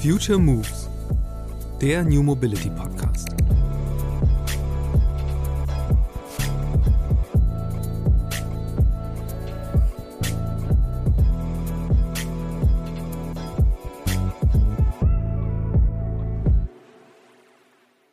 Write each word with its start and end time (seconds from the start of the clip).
Future 0.00 0.38
Moves, 0.38 0.88
der 1.80 2.04
New 2.04 2.22
Mobility 2.22 2.70
Podcast. 2.70 3.30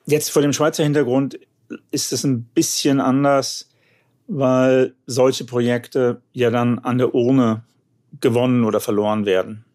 Jetzt 0.08 0.32
vor 0.32 0.42
dem 0.42 0.54
Schweizer 0.54 0.84
Hintergrund 0.84 1.40
ist 1.92 2.12
es 2.12 2.24
ein 2.24 2.46
bisschen 2.46 3.00
anders, 3.00 3.70
weil 4.26 4.96
solche 5.06 5.46
Projekte 5.46 6.24
ja 6.34 6.50
dann 6.50 6.80
an 6.80 6.98
der 6.98 7.14
Urne 7.14 7.64
gewonnen 8.22 8.64
oder 8.64 8.80
verloren 8.80 9.28
werden. 9.28 9.66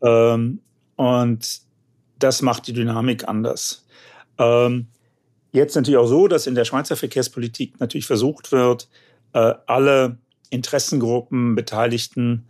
Ähm, 0.00 0.60
und 0.96 1.60
das 2.18 2.42
macht 2.42 2.66
die 2.66 2.72
Dynamik 2.72 3.28
anders. 3.28 3.86
Ähm, 4.38 4.88
jetzt 5.52 5.76
natürlich 5.76 5.98
auch 5.98 6.06
so, 6.06 6.28
dass 6.28 6.46
in 6.46 6.54
der 6.54 6.64
Schweizer 6.64 6.96
Verkehrspolitik 6.96 7.78
natürlich 7.80 8.06
versucht 8.06 8.52
wird, 8.52 8.88
äh, 9.32 9.54
alle 9.66 10.18
Interessengruppen, 10.50 11.54
Beteiligten 11.54 12.48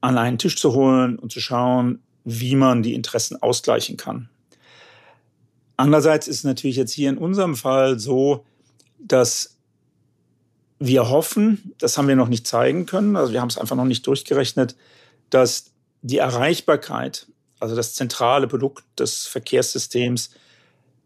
an 0.00 0.18
einen 0.18 0.38
Tisch 0.38 0.56
zu 0.56 0.74
holen 0.74 1.18
und 1.18 1.32
zu 1.32 1.40
schauen, 1.40 2.00
wie 2.24 2.54
man 2.54 2.82
die 2.82 2.94
Interessen 2.94 3.40
ausgleichen 3.40 3.96
kann. 3.96 4.28
Andererseits 5.76 6.28
ist 6.28 6.38
es 6.38 6.44
natürlich 6.44 6.76
jetzt 6.76 6.92
hier 6.92 7.08
in 7.08 7.18
unserem 7.18 7.56
Fall 7.56 7.98
so, 7.98 8.44
dass 8.98 9.56
wir 10.78 11.08
hoffen, 11.08 11.74
das 11.78 11.96
haben 11.96 12.08
wir 12.08 12.16
noch 12.16 12.28
nicht 12.28 12.46
zeigen 12.46 12.86
können, 12.86 13.16
also 13.16 13.32
wir 13.32 13.40
haben 13.40 13.48
es 13.48 13.58
einfach 13.58 13.76
noch 13.76 13.84
nicht 13.84 14.06
durchgerechnet, 14.06 14.76
dass 15.30 15.72
die 16.02 16.18
Erreichbarkeit, 16.18 17.28
also 17.62 17.76
das 17.76 17.94
zentrale 17.94 18.48
Produkt 18.48 18.84
des 18.98 19.26
Verkehrssystems, 19.26 20.30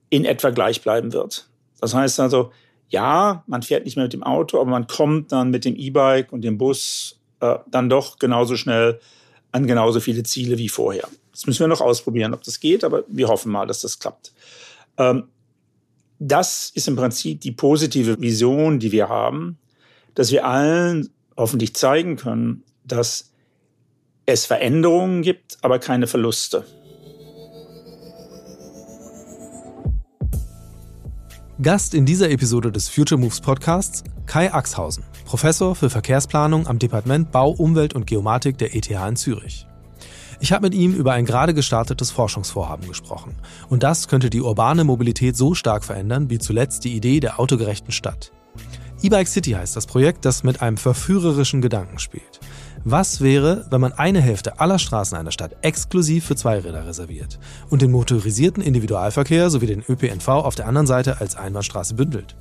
in 0.09 0.25
etwa 0.25 0.51
gleich 0.51 0.81
bleiben 0.81 1.13
wird. 1.13 1.49
Das 1.81 1.93
heißt 1.93 2.19
also, 2.19 2.51
ja, 2.89 3.45
man 3.47 3.63
fährt 3.63 3.85
nicht 3.85 3.97
mehr 3.97 4.07
mit 4.07 4.15
dem 4.15 4.23
Auto, 4.23 4.61
aber 4.61 4.71
man 4.71 4.87
kommt 4.87 5.33
dann 5.33 5.51
mit 5.51 5.65
dem 5.65 5.77
E-Bike 5.77 6.33
und 6.33 6.43
dem 6.43 6.57
Bus 6.57 7.19
äh, 7.41 7.57
dann 7.71 7.91
doch 7.91 8.19
genauso 8.19 8.57
schnell 8.57 9.01
an 9.53 9.67
genauso 9.67 10.01
viele 10.01 10.23
Ziele 10.23 10.57
wie 10.57 10.69
vorher. 10.69 11.07
Das 11.33 11.47
müssen 11.47 11.61
wir 11.61 11.69
noch 11.69 11.83
ausprobieren, 11.83 12.33
ob 12.33 12.43
das 12.43 12.61
geht, 12.61 12.85
aber 12.85 13.05
wir 13.09 13.29
hoffen 13.29 13.53
mal, 13.53 13.67
dass 13.67 13.83
das 13.83 13.99
klappt. 13.99 14.33
Ähm, 14.97 15.25
das 16.19 16.71
ist 16.75 16.89
im 16.89 16.97
Prinzip 16.97 17.43
die 17.43 17.53
positive 17.53 18.19
Vision, 18.19 18.79
die 18.79 18.93
wir 18.93 19.11
haben, 19.11 19.59
dass 20.15 20.31
wir 20.31 20.47
allen 20.47 21.11
hoffentlich 21.37 21.75
zeigen 21.75 22.17
können, 22.17 22.63
dass 22.85 23.31
es 24.27 24.45
Veränderungen 24.45 25.23
gibt, 25.23 25.57
aber 25.63 25.79
keine 25.79 26.09
Verluste. 26.09 26.65
Gast 31.63 31.95
in 31.95 32.05
dieser 32.05 32.31
Episode 32.31 32.71
des 32.71 32.89
Future 32.89 33.19
Moves 33.19 33.41
Podcasts 33.41 34.05
Kai 34.27 34.53
Axhausen, 34.53 35.05
Professor 35.25 35.75
für 35.75 35.89
Verkehrsplanung 35.89 36.67
am 36.67 36.79
Departement 36.79 37.31
Bau, 37.31 37.51
Umwelt 37.51 37.95
und 37.95 38.07
Geomatik 38.07 38.59
der 38.59 38.75
ETH 38.75 38.91
in 38.91 39.17
Zürich. 39.17 39.67
Ich 40.41 40.53
habe 40.53 40.67
mit 40.67 40.75
ihm 40.75 40.93
über 40.93 41.13
ein 41.13 41.25
gerade 41.25 41.55
gestartetes 41.55 42.11
Forschungsvorhaben 42.11 42.87
gesprochen. 42.89 43.37
Und 43.71 43.85
das 43.85 44.09
könnte 44.09 44.29
die 44.29 44.43
urbane 44.43 44.85
Mobilität 44.85 45.37
so 45.37 45.55
stark 45.55 45.85
verändern 45.85 46.29
wie 46.29 46.39
zuletzt 46.39 46.85
die 46.85 46.95
Idee 46.95 47.21
der 47.21 47.41
autogerechten 47.41 47.93
Stadt. 47.93 48.33
E-Bike 49.03 49.29
City 49.29 49.53
heißt 49.53 49.77
das 49.77 49.87
Projekt, 49.87 50.25
das 50.25 50.43
mit 50.43 50.61
einem 50.61 50.77
verführerischen 50.77 51.63
Gedanken 51.63 51.99
spielt. 51.99 52.36
Was 52.89 53.21
wäre, 53.21 53.67
wenn 53.71 53.81
man 53.81 53.95
eine 53.95 54.21
Hälfte 54.21 54.61
aller 54.61 54.79
Straßen 54.79 55.19
einer 55.19 55.33
Stadt 55.33 55.57
exklusiv 55.63 56.25
für 56.25 56.37
Zweiräder 56.37 56.87
reserviert 56.87 57.41
und 57.69 57.83
den 57.83 57.91
motorisierten 57.91 58.63
Individualverkehr 58.63 59.51
sowie 59.51 59.67
den 59.67 59.83
ÖPNV 59.89 60.29
auf 60.29 60.55
der 60.55 60.69
anderen 60.69 60.87
Seite 60.87 61.21
als 61.21 61.35
Einbahnstraße 61.35 61.95
bündelt? 61.95 62.37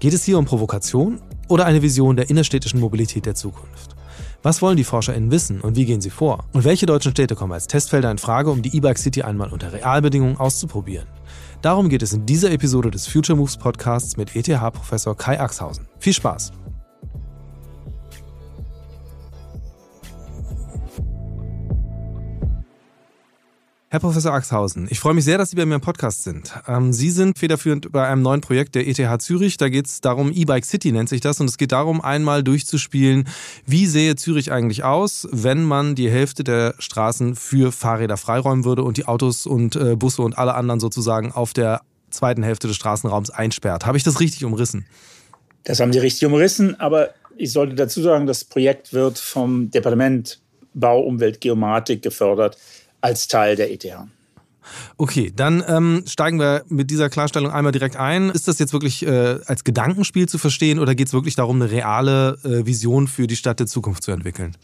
Geht 0.00 0.14
es 0.14 0.24
hier 0.24 0.38
um 0.38 0.46
Provokation 0.46 1.20
oder 1.48 1.66
eine 1.66 1.82
Vision 1.82 2.16
der 2.16 2.30
innerstädtischen 2.30 2.80
Mobilität 2.80 3.26
der 3.26 3.34
Zukunft? 3.34 3.94
Was 4.42 4.62
wollen 4.62 4.78
die 4.78 4.84
ForscherInnen 4.84 5.30
wissen 5.30 5.60
und 5.60 5.76
wie 5.76 5.84
gehen 5.84 6.00
sie 6.00 6.08
vor? 6.08 6.46
Und 6.54 6.64
welche 6.64 6.86
deutschen 6.86 7.12
Städte 7.12 7.34
kommen 7.34 7.52
als 7.52 7.66
Testfelder 7.66 8.10
in 8.10 8.16
Frage, 8.16 8.50
um 8.50 8.62
die 8.62 8.74
E-Bike 8.74 8.96
City 8.96 9.24
einmal 9.24 9.52
unter 9.52 9.74
Realbedingungen 9.74 10.38
auszuprobieren? 10.38 11.06
Darum 11.60 11.90
geht 11.90 12.02
es 12.02 12.14
in 12.14 12.24
dieser 12.24 12.50
Episode 12.50 12.90
des 12.90 13.06
Future 13.06 13.36
Moves 13.36 13.58
Podcasts 13.58 14.16
mit 14.16 14.34
ETH-Professor 14.36 15.14
Kai 15.14 15.38
Axhausen. 15.38 15.86
Viel 15.98 16.14
Spaß! 16.14 16.52
Herr 23.96 24.00
Professor 24.00 24.34
Axhausen, 24.34 24.88
ich 24.90 25.00
freue 25.00 25.14
mich 25.14 25.24
sehr, 25.24 25.38
dass 25.38 25.48
Sie 25.48 25.56
bei 25.56 25.64
mir 25.64 25.76
im 25.76 25.80
Podcast 25.80 26.22
sind. 26.22 26.52
Ähm, 26.68 26.92
Sie 26.92 27.10
sind 27.10 27.38
federführend 27.38 27.90
bei 27.92 28.06
einem 28.06 28.20
neuen 28.20 28.42
Projekt 28.42 28.74
der 28.74 28.86
ETH 28.86 29.22
Zürich. 29.22 29.56
Da 29.56 29.70
geht 29.70 29.86
es 29.86 30.02
darum, 30.02 30.32
E-Bike 30.34 30.66
City 30.66 30.92
nennt 30.92 31.08
sich 31.08 31.22
das. 31.22 31.40
Und 31.40 31.48
es 31.48 31.56
geht 31.56 31.72
darum, 31.72 32.02
einmal 32.02 32.42
durchzuspielen, 32.42 33.26
wie 33.64 33.86
sähe 33.86 34.14
Zürich 34.14 34.52
eigentlich 34.52 34.84
aus, 34.84 35.26
wenn 35.32 35.64
man 35.64 35.94
die 35.94 36.10
Hälfte 36.10 36.44
der 36.44 36.74
Straßen 36.78 37.36
für 37.36 37.72
Fahrräder 37.72 38.18
freiräumen 38.18 38.66
würde 38.66 38.82
und 38.82 38.98
die 38.98 39.06
Autos 39.06 39.46
und 39.46 39.76
äh, 39.76 39.96
Busse 39.96 40.20
und 40.20 40.36
alle 40.36 40.54
anderen 40.56 40.78
sozusagen 40.78 41.32
auf 41.32 41.54
der 41.54 41.80
zweiten 42.10 42.42
Hälfte 42.42 42.68
des 42.68 42.76
Straßenraums 42.76 43.30
einsperrt. 43.30 43.86
Habe 43.86 43.96
ich 43.96 44.04
das 44.04 44.20
richtig 44.20 44.44
umrissen? 44.44 44.84
Das 45.64 45.80
haben 45.80 45.94
Sie 45.94 46.00
richtig 46.00 46.26
umrissen, 46.28 46.78
aber 46.78 47.14
ich 47.38 47.50
sollte 47.50 47.74
dazu 47.74 48.02
sagen, 48.02 48.26
das 48.26 48.44
Projekt 48.44 48.92
wird 48.92 49.18
vom 49.18 49.70
Departement 49.70 50.38
Bau, 50.74 51.00
Umwelt, 51.00 51.40
Geomatik 51.40 52.02
gefördert 52.02 52.58
als 53.06 53.28
Teil 53.28 53.54
der 53.54 53.70
ETH. 53.70 53.86
Okay, 54.96 55.32
dann 55.34 55.62
ähm, 55.68 56.02
steigen 56.08 56.40
wir 56.40 56.64
mit 56.68 56.90
dieser 56.90 57.08
Klarstellung 57.08 57.52
einmal 57.52 57.70
direkt 57.70 57.94
ein. 57.94 58.30
Ist 58.30 58.48
das 58.48 58.58
jetzt 58.58 58.72
wirklich 58.72 59.06
äh, 59.06 59.38
als 59.46 59.62
Gedankenspiel 59.62 60.28
zu 60.28 60.38
verstehen 60.38 60.80
oder 60.80 60.96
geht 60.96 61.06
es 61.06 61.12
wirklich 61.12 61.36
darum, 61.36 61.62
eine 61.62 61.70
reale 61.70 62.36
äh, 62.42 62.66
Vision 62.66 63.06
für 63.06 63.28
die 63.28 63.36
Stadt 63.36 63.60
der 63.60 63.68
Zukunft 63.68 64.02
zu 64.02 64.10
entwickeln? 64.10 64.56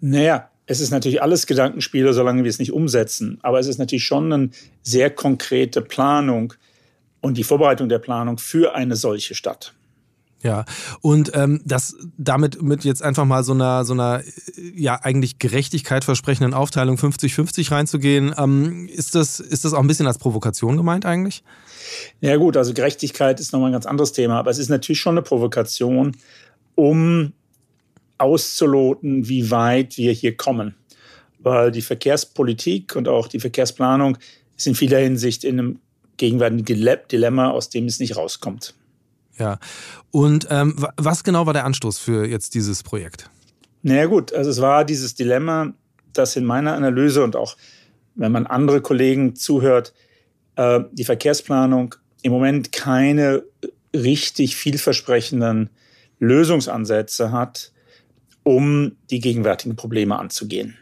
Naja, 0.00 0.48
es 0.64 0.80
ist 0.80 0.90
natürlich 0.90 1.20
alles 1.20 1.46
Gedankenspiele, 1.46 2.14
solange 2.14 2.44
wir 2.44 2.48
es 2.48 2.58
nicht 2.58 2.72
umsetzen. 2.72 3.38
Aber 3.42 3.60
es 3.60 3.66
ist 3.66 3.76
natürlich 3.76 4.06
schon 4.06 4.32
eine 4.32 4.50
sehr 4.82 5.10
konkrete 5.10 5.82
Planung 5.82 6.54
und 7.20 7.36
die 7.36 7.44
Vorbereitung 7.44 7.90
der 7.90 7.98
Planung 7.98 8.38
für 8.38 8.74
eine 8.74 8.96
solche 8.96 9.34
Stadt. 9.34 9.74
Ja, 10.46 10.64
und 11.00 11.32
ähm, 11.34 11.60
das 11.64 11.96
damit 12.16 12.62
mit 12.62 12.84
jetzt 12.84 13.02
einfach 13.02 13.24
mal 13.24 13.42
so 13.42 13.52
einer, 13.52 13.84
so 13.84 13.94
einer 13.94 14.22
ja 14.76 14.94
eigentlich 15.02 15.40
Gerechtigkeit 15.40 16.04
versprechenden 16.04 16.54
Aufteilung 16.54 16.98
50-50 16.98 17.72
reinzugehen, 17.72 18.32
ähm, 18.38 18.86
ist, 18.86 19.16
das, 19.16 19.40
ist 19.40 19.64
das 19.64 19.74
auch 19.74 19.80
ein 19.80 19.88
bisschen 19.88 20.06
als 20.06 20.18
Provokation 20.18 20.76
gemeint 20.76 21.04
eigentlich? 21.04 21.42
Ja 22.20 22.36
gut, 22.36 22.56
also 22.56 22.74
Gerechtigkeit 22.74 23.40
ist 23.40 23.52
nochmal 23.52 23.70
ein 23.70 23.72
ganz 23.72 23.86
anderes 23.86 24.12
Thema, 24.12 24.38
aber 24.38 24.52
es 24.52 24.58
ist 24.58 24.68
natürlich 24.68 25.00
schon 25.00 25.14
eine 25.14 25.22
Provokation, 25.22 26.16
um 26.76 27.32
auszuloten, 28.18 29.28
wie 29.28 29.50
weit 29.50 29.96
wir 29.98 30.12
hier 30.12 30.36
kommen. 30.36 30.76
Weil 31.40 31.72
die 31.72 31.82
Verkehrspolitik 31.82 32.94
und 32.94 33.08
auch 33.08 33.26
die 33.26 33.40
Verkehrsplanung 33.40 34.16
ist 34.56 34.68
in 34.68 34.76
vieler 34.76 34.98
Hinsicht 34.98 35.42
in 35.42 35.58
einem 35.58 35.80
gegenwärtigen 36.18 37.00
Dilemma, 37.10 37.50
aus 37.50 37.68
dem 37.68 37.86
es 37.86 37.98
nicht 37.98 38.16
rauskommt. 38.16 38.74
Ja. 39.38 39.58
Und 40.10 40.46
ähm, 40.50 40.76
was 40.96 41.24
genau 41.24 41.46
war 41.46 41.52
der 41.52 41.64
Anstoß 41.64 41.98
für 41.98 42.26
jetzt 42.26 42.54
dieses 42.54 42.82
Projekt? 42.82 43.30
Naja 43.82 44.06
gut, 44.06 44.32
also 44.32 44.50
es 44.50 44.60
war 44.60 44.84
dieses 44.84 45.14
Dilemma, 45.14 45.72
das 46.12 46.36
in 46.36 46.44
meiner 46.44 46.74
Analyse 46.74 47.22
und 47.22 47.36
auch 47.36 47.56
wenn 48.14 48.32
man 48.32 48.46
andere 48.46 48.80
Kollegen 48.80 49.36
zuhört, 49.36 49.92
äh, 50.56 50.80
die 50.92 51.04
Verkehrsplanung 51.04 51.94
im 52.22 52.32
Moment 52.32 52.72
keine 52.72 53.44
richtig 53.94 54.56
vielversprechenden 54.56 55.70
Lösungsansätze 56.18 57.30
hat, 57.30 57.72
um 58.42 58.96
die 59.10 59.20
gegenwärtigen 59.20 59.76
Probleme 59.76 60.18
anzugehen. 60.18 60.76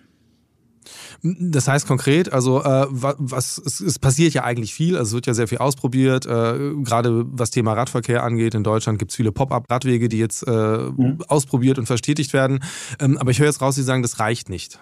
Das 1.27 1.69
heißt 1.69 1.87
konkret, 1.87 2.35
also 2.35 2.63
äh, 2.63 2.87
was 2.91 3.57
es, 3.57 3.81
es, 3.81 3.99
passiert 3.99 4.35
ja 4.35 4.45
eigentlich 4.45 4.75
viel, 4.75 4.99
also 4.99 5.09
es 5.09 5.15
wird 5.15 5.27
ja 5.27 5.33
sehr 5.33 5.49
viel 5.49 5.57
ausprobiert, 5.57 6.27
äh, 6.27 6.75
gerade 6.83 7.25
was 7.27 7.51
Thema 7.51 7.73
Radverkehr 7.73 8.23
angeht. 8.23 8.55
In 8.55 8.63
Deutschland 8.63 8.99
gibt 8.99 9.11
es 9.11 9.17
viele 9.17 9.33
Pop-up-Radwege, 9.33 10.11
die 10.11 10.19
jetzt 10.19 10.47
äh, 10.47 10.51
mhm. 10.51 11.23
ausprobiert 11.27 11.79
und 11.79 11.87
verstetigt 11.87 12.35
werden. 12.35 12.63
Ähm, 13.01 13.17
aber 13.17 13.31
ich 13.31 13.39
höre 13.39 13.47
jetzt 13.47 13.63
raus, 13.63 13.75
Sie 13.75 13.83
sagen, 13.83 14.03
das 14.03 14.21
reicht 14.21 14.51
nicht. 14.51 14.79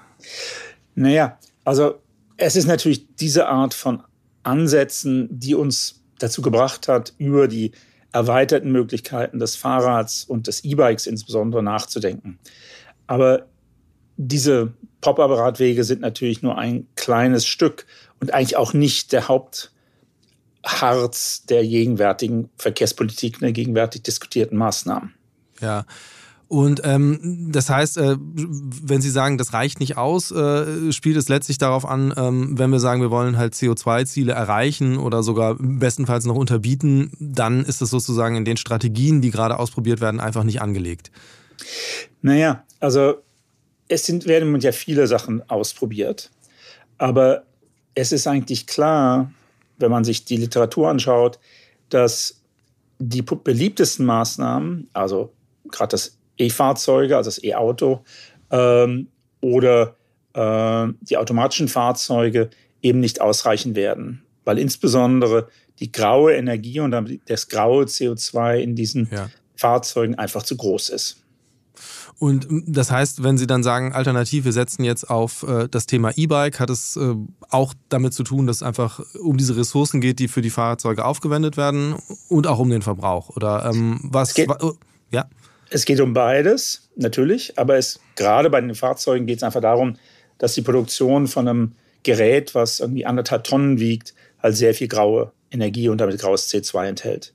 Naja, 0.96 1.38
also 1.64 2.00
es 2.38 2.56
ist 2.56 2.66
natürlich 2.66 3.06
diese 3.14 3.46
Art 3.46 3.72
von 3.72 4.02
Ansätzen, 4.42 5.28
die 5.30 5.54
uns 5.54 6.02
dazu 6.18 6.42
gebracht 6.42 6.88
hat, 6.88 7.14
über 7.18 7.46
die 7.46 7.70
erweiterten 8.10 8.72
Möglichkeiten 8.72 9.38
des 9.38 9.54
Fahrrads 9.54 10.24
und 10.24 10.48
des 10.48 10.64
E-Bikes 10.64 11.06
insbesondere 11.06 11.62
nachzudenken. 11.62 12.40
Aber 13.06 13.46
diese 14.16 14.72
Pop-up-Radwege 15.00 15.84
sind 15.84 16.00
natürlich 16.00 16.42
nur 16.42 16.58
ein 16.58 16.86
kleines 16.96 17.46
Stück 17.46 17.86
und 18.20 18.32
eigentlich 18.32 18.56
auch 18.56 18.72
nicht 18.72 19.12
der 19.12 19.28
Hauptharz 19.28 19.70
der 21.46 21.66
gegenwärtigen 21.66 22.50
Verkehrspolitik, 22.56 23.40
der 23.40 23.52
gegenwärtig 23.52 24.02
diskutierten 24.02 24.56
Maßnahmen. 24.58 25.12
Ja. 25.60 25.84
Und 26.52 26.82
ähm, 26.84 27.48
das 27.50 27.70
heißt, 27.70 27.96
äh, 27.96 28.16
wenn 28.20 29.00
Sie 29.00 29.08
sagen, 29.08 29.38
das 29.38 29.54
reicht 29.54 29.80
nicht 29.80 29.96
aus, 29.96 30.30
äh, 30.30 30.92
spielt 30.92 31.16
es 31.16 31.30
letztlich 31.30 31.56
darauf 31.56 31.86
an, 31.86 32.12
ähm, 32.14 32.58
wenn 32.58 32.68
wir 32.68 32.78
sagen, 32.78 33.00
wir 33.00 33.10
wollen 33.10 33.38
halt 33.38 33.54
CO2-Ziele 33.54 34.32
erreichen 34.32 34.98
oder 34.98 35.22
sogar 35.22 35.56
bestenfalls 35.58 36.26
noch 36.26 36.36
unterbieten, 36.36 37.10
dann 37.18 37.64
ist 37.64 37.80
das 37.80 37.88
sozusagen 37.88 38.36
in 38.36 38.44
den 38.44 38.58
Strategien, 38.58 39.22
die 39.22 39.30
gerade 39.30 39.58
ausprobiert 39.58 40.02
werden, 40.02 40.20
einfach 40.20 40.44
nicht 40.44 40.60
angelegt. 40.60 41.10
Naja, 42.20 42.64
also 42.80 43.14
es 43.92 44.06
sind, 44.06 44.26
werden 44.26 44.58
ja 44.60 44.72
viele 44.72 45.06
Sachen 45.06 45.48
ausprobiert. 45.50 46.30
Aber 46.98 47.44
es 47.94 48.12
ist 48.12 48.26
eigentlich 48.26 48.66
klar, 48.66 49.30
wenn 49.78 49.90
man 49.90 50.04
sich 50.04 50.24
die 50.24 50.36
Literatur 50.36 50.88
anschaut, 50.88 51.38
dass 51.90 52.40
die 52.98 53.22
beliebtesten 53.22 54.06
Maßnahmen, 54.06 54.88
also 54.92 55.32
gerade 55.70 55.90
das 55.90 56.16
E-Fahrzeuge, 56.38 57.16
also 57.16 57.28
das 57.28 57.42
E-Auto 57.42 58.02
ähm, 58.50 59.08
oder 59.40 59.96
äh, 60.32 60.88
die 61.02 61.16
automatischen 61.16 61.68
Fahrzeuge 61.68 62.48
eben 62.80 63.00
nicht 63.00 63.20
ausreichen 63.20 63.74
werden, 63.76 64.22
weil 64.44 64.58
insbesondere 64.58 65.48
die 65.80 65.92
graue 65.92 66.34
Energie 66.34 66.80
und 66.80 67.20
das 67.26 67.48
graue 67.48 67.84
CO2 67.84 68.58
in 68.58 68.74
diesen 68.74 69.08
ja. 69.10 69.28
Fahrzeugen 69.56 70.14
einfach 70.14 70.44
zu 70.44 70.56
groß 70.56 70.90
ist. 70.90 71.21
Und 72.22 72.46
das 72.68 72.92
heißt, 72.92 73.24
wenn 73.24 73.36
Sie 73.36 73.48
dann 73.48 73.64
sagen, 73.64 73.92
alternativ, 73.92 74.44
wir 74.44 74.52
setzen 74.52 74.84
jetzt 74.84 75.10
auf 75.10 75.42
äh, 75.42 75.66
das 75.68 75.86
Thema 75.86 76.12
E-Bike, 76.14 76.60
hat 76.60 76.70
es 76.70 76.94
äh, 76.94 77.16
auch 77.50 77.74
damit 77.88 78.14
zu 78.14 78.22
tun, 78.22 78.46
dass 78.46 78.58
es 78.58 78.62
einfach 78.62 79.00
um 79.20 79.38
diese 79.38 79.56
Ressourcen 79.56 80.00
geht, 80.00 80.20
die 80.20 80.28
für 80.28 80.40
die 80.40 80.50
Fahrzeuge 80.50 81.04
aufgewendet 81.04 81.56
werden 81.56 81.96
und 82.28 82.46
auch 82.46 82.60
um 82.60 82.70
den 82.70 82.80
Verbrauch? 82.80 83.30
Oder 83.30 83.64
ähm, 83.64 83.98
was? 84.04 84.34
Geht, 84.34 84.48
ja. 85.10 85.28
Es 85.68 85.84
geht 85.84 85.98
um 86.00 86.12
beides, 86.12 86.90
natürlich, 86.94 87.58
aber 87.58 87.74
es, 87.76 87.98
gerade 88.14 88.50
bei 88.50 88.60
den 88.60 88.76
Fahrzeugen 88.76 89.26
geht 89.26 89.38
es 89.38 89.42
einfach 89.42 89.60
darum, 89.60 89.96
dass 90.38 90.54
die 90.54 90.62
Produktion 90.62 91.26
von 91.26 91.48
einem 91.48 91.72
Gerät, 92.04 92.54
was 92.54 92.78
irgendwie 92.78 93.04
anderthalb 93.04 93.42
Tonnen 93.42 93.80
wiegt, 93.80 94.14
halt 94.40 94.54
sehr 94.54 94.74
viel 94.74 94.86
graue 94.86 95.32
Energie 95.50 95.88
und 95.88 96.00
damit 96.00 96.20
graues 96.20 96.48
C2 96.48 96.86
enthält. 96.86 97.34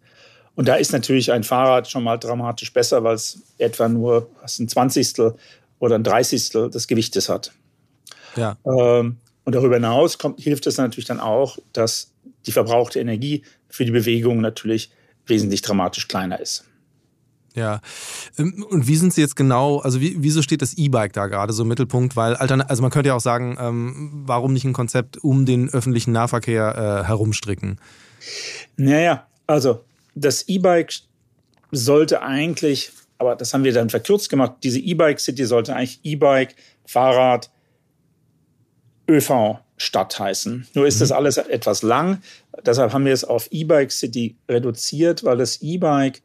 Und 0.57 0.68
da 0.68 0.75
ist 0.75 0.92
natürlich 0.92 1.31
ein 1.31 1.44
Fahrrad 1.44 1.88
schon 1.88 2.04
mal 2.04 2.18
dramatisch 2.18 2.74
besser, 2.74 3.04
weil 3.04 3.13
es 3.13 3.44
etwa 3.59 3.88
nur 3.88 4.27
was 4.42 4.57
ein 4.57 4.68
Zwanzigstel 4.68 5.36
oder 5.77 5.95
ein 5.95 6.04
Dreißigstel 6.04 6.71
des 6.71 6.88
Gewichtes 6.88 7.30
hat. 7.30 7.51
Ja. 8.36 8.57
Ähm, 8.65 9.18
und 9.44 9.54
darüber 9.54 9.75
hinaus 9.75 10.18
kommt, 10.18 10.42
hilft 10.42 10.65
es 10.65 10.77
natürlich 10.77 11.06
dann 11.06 11.19
auch, 11.19 11.59
dass 11.74 12.12
die 12.48 12.51
verbrauchte 12.51 13.00
Energie 13.00 13.44
für 13.69 13.86
die 13.86 13.92
Bewegung 13.92 14.42
natürlich 14.42 14.89
wesentlich 15.27 15.62
dramatisch 15.62 16.07
kleiner 16.07 16.39
ist. 16.39 16.65
Ja. 17.54 17.81
Ähm, 18.39 18.65
und 18.68 18.88
wie 18.88 18.95
sind 18.95 19.13
Sie 19.13 19.21
jetzt 19.21 19.36
genau, 19.36 19.77
also 19.77 20.01
wie, 20.01 20.15
wieso 20.18 20.42
steht 20.42 20.63
das 20.63 20.74
E-Bike 20.74 21.13
da 21.13 21.27
gerade 21.27 21.54
so 21.54 21.62
im 21.62 21.69
Mittelpunkt? 21.69 22.15
Weil, 22.15 22.36
also 22.36 22.81
man 22.81 22.89
könnte 22.89 23.09
ja 23.09 23.15
auch 23.15 23.21
sagen, 23.21 23.57
ähm, 23.59 24.24
warum 24.25 24.54
nicht 24.54 24.65
ein 24.65 24.74
Konzept 24.74 25.18
um 25.18 25.45
den 25.45 25.69
öffentlichen 25.69 26.13
Nahverkehr 26.13 27.04
äh, 27.04 27.07
herumstricken? 27.07 27.80
Naja, 28.75 29.27
also 29.45 29.83
das 30.22 30.48
E-Bike 30.48 30.94
sollte 31.72 32.22
eigentlich, 32.22 32.92
aber 33.18 33.36
das 33.36 33.54
haben 33.54 33.64
wir 33.64 33.74
dann 33.74 33.90
verkürzt 33.90 34.30
gemacht, 34.30 34.56
diese 34.64 34.80
E-Bike 34.80 35.19
City 35.19 35.46
sollte 35.46 35.75
eigentlich 35.75 36.00
E-Bike, 36.04 36.56
Fahrrad, 36.86 37.52
ÖV 39.10 39.60
Stadt 39.78 40.19
heißen. 40.19 40.68
Nur 40.74 40.88
ist 40.88 40.96
mhm. 40.96 41.00
das 41.02 41.12
alles 41.12 41.38
etwas 41.38 41.84
lang. 41.84 42.22
Deshalb 42.66 42.94
haben 42.94 43.06
wir 43.06 43.14
es 43.14 43.24
auf 43.24 43.48
E-Bike 43.52 43.92
City 43.92 44.36
reduziert, 44.50 45.24
weil 45.24 45.38
das 45.38 45.62
E-Bike 45.62 46.24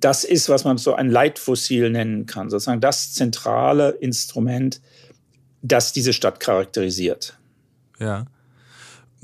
das 0.00 0.22
ist, 0.22 0.50
was 0.50 0.64
man 0.64 0.76
so 0.76 0.94
ein 0.94 1.08
Leitfossil 1.08 1.88
nennen 1.88 2.26
kann, 2.26 2.50
sozusagen 2.50 2.82
das 2.82 3.14
zentrale 3.14 3.88
Instrument, 3.88 4.82
das 5.62 5.94
diese 5.94 6.12
Stadt 6.12 6.40
charakterisiert. 6.40 7.38
Ja. 7.98 8.26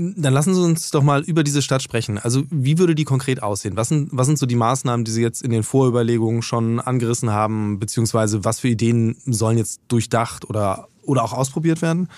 Dann 0.01 0.33
lassen 0.33 0.55
Sie 0.55 0.63
uns 0.63 0.91
doch 0.91 1.03
mal 1.03 1.23
über 1.23 1.45
diese 1.45 1.61
Stadt 1.61 1.83
sprechen. 1.83 2.17
Also 2.17 2.45
wie 2.51 2.79
würde 2.79 2.95
die 2.95 3.05
konkret 3.05 3.43
aussehen? 3.43 3.77
Was 3.77 3.89
sind, 3.89 4.09
was 4.13 4.27
sind 4.27 4.39
so 4.39 4.47
die 4.47 4.57
Maßnahmen, 4.57 5.05
die 5.05 5.11
Sie 5.11 5.21
jetzt 5.21 5.43
in 5.43 5.51
den 5.51 5.63
Vorüberlegungen 5.63 6.41
schon 6.41 6.81
angerissen 6.81 7.31
haben, 7.31 7.79
beziehungsweise 7.79 8.43
was 8.43 8.61
für 8.61 8.69
Ideen 8.69 9.17
sollen 9.27 9.59
jetzt 9.59 9.81
durchdacht 9.89 10.49
oder, 10.49 10.89
oder 11.03 11.23
auch 11.23 11.35
ausprobiert 11.35 11.83
werden? 11.83 12.09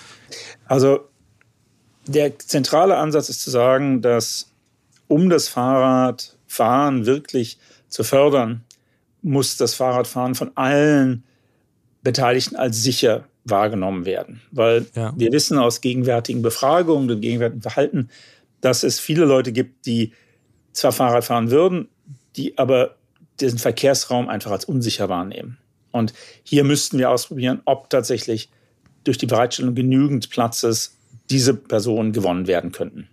Also 0.67 1.01
der 2.07 2.39
zentrale 2.39 2.99
Ansatz 2.99 3.29
ist 3.29 3.43
zu 3.43 3.51
sagen, 3.51 4.01
dass 4.01 4.53
um 5.09 5.29
das 5.29 5.49
Fahrradfahren 5.49 7.05
wirklich 7.05 7.59
zu 7.89 8.05
fördern, 8.05 8.63
muss 9.23 9.57
das 9.57 9.75
Fahrradfahren 9.75 10.37
von 10.37 10.53
allen 10.57 11.25
Beteiligten 12.05 12.55
als 12.55 12.81
sicher 12.81 13.25
wahrgenommen 13.45 14.05
werden. 14.05 14.41
Weil 14.51 14.87
ja. 14.95 15.13
wir 15.17 15.33
wissen 15.33 15.59
aus 15.59 15.81
gegenwärtigen 15.81 16.43
Befragungen 16.43 17.11
und 17.11 17.21
gegenwärtigen 17.21 17.63
Verhalten, 17.63 18.09
dass 18.61 18.83
es 18.83 19.01
viele 19.01 19.25
Leute 19.25 19.53
gibt, 19.53 19.87
die 19.87 20.13
zwar 20.73 20.93
Fahrrad 20.93 21.25
fahren 21.25 21.51
würden, 21.51 21.89
die 22.37 22.57
aber 22.59 22.97
diesen 23.41 23.59
Verkehrsraum 23.59 24.29
einfach 24.29 24.51
als 24.51 24.65
unsicher 24.65 25.09
wahrnehmen. 25.09 25.59
Und 25.91 26.15
hier 26.43 26.65
müssten 26.65 26.99
wir 26.99 27.11
ausprobieren, 27.11 27.61
ob 27.65 27.91
tatsächlich 27.91 28.51
durch 29.05 29.19
die 29.19 29.27
Bereitstellung 29.27 29.75
genügend 29.75 30.31
Platzes 30.31 30.97
diese 31.31 31.55
Personen 31.55 32.13
gewonnen 32.13 32.47
werden 32.47 32.73
könnten. 32.73 33.09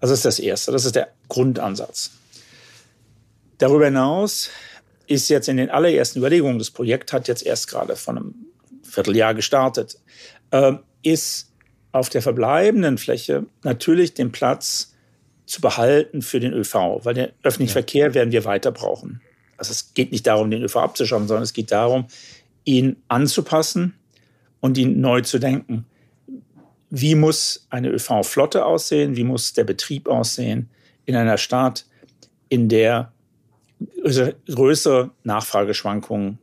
Das 0.00 0.10
ist 0.10 0.24
das 0.24 0.38
Erste, 0.38 0.72
das 0.72 0.84
ist 0.84 0.96
der 0.96 1.12
Grundansatz. 1.28 2.10
Darüber 3.58 3.84
hinaus 3.84 4.50
ist 5.06 5.28
jetzt 5.28 5.48
in 5.48 5.58
den 5.58 5.70
allerersten 5.70 6.18
Überlegungen, 6.18 6.58
das 6.58 6.70
Projekt 6.70 7.12
hat 7.12 7.28
jetzt 7.28 7.44
erst 7.44 7.68
gerade 7.68 7.96
von 7.96 8.16
einem 8.16 8.34
Vierteljahr 8.90 9.34
gestartet, 9.34 9.98
äh, 10.50 10.72
ist 11.02 11.52
auf 11.92 12.08
der 12.08 12.22
verbleibenden 12.22 12.98
Fläche 12.98 13.46
natürlich 13.64 14.14
den 14.14 14.32
Platz 14.32 14.94
zu 15.46 15.60
behalten 15.60 16.22
für 16.22 16.38
den 16.38 16.52
ÖV, 16.52 17.00
weil 17.02 17.14
den 17.14 17.28
öffentlichen 17.42 17.70
ja. 17.70 17.72
Verkehr 17.72 18.14
werden 18.14 18.32
wir 18.32 18.44
weiter 18.44 18.70
brauchen. 18.70 19.20
Also 19.56 19.72
es 19.72 19.92
geht 19.94 20.12
nicht 20.12 20.26
darum, 20.26 20.50
den 20.50 20.62
ÖV 20.62 20.76
abzuschaffen, 20.76 21.26
sondern 21.26 21.42
es 21.42 21.52
geht 21.52 21.72
darum, 21.72 22.06
ihn 22.64 22.96
anzupassen 23.08 23.94
und 24.60 24.78
ihn 24.78 25.00
neu 25.00 25.22
zu 25.22 25.38
denken. 25.38 25.86
Wie 26.90 27.14
muss 27.14 27.66
eine 27.70 27.88
ÖV-Flotte 27.88 28.64
aussehen? 28.64 29.16
Wie 29.16 29.24
muss 29.24 29.52
der 29.52 29.64
Betrieb 29.64 30.08
aussehen 30.08 30.70
in 31.04 31.16
einer 31.16 31.38
Stadt, 31.38 31.86
in 32.48 32.68
der 32.68 33.12
größere 34.46 35.10
Nachfrageschwankungen 35.24 36.38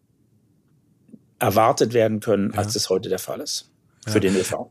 erwartet 1.39 1.93
werden 1.93 2.19
können, 2.19 2.51
ja. 2.53 2.59
als 2.59 2.73
das 2.73 2.89
heute 2.89 3.09
der 3.09 3.19
Fall 3.19 3.41
ist 3.41 3.69
für 4.05 4.15
ja. 4.15 4.19
den 4.19 4.35
ÖV. 4.35 4.67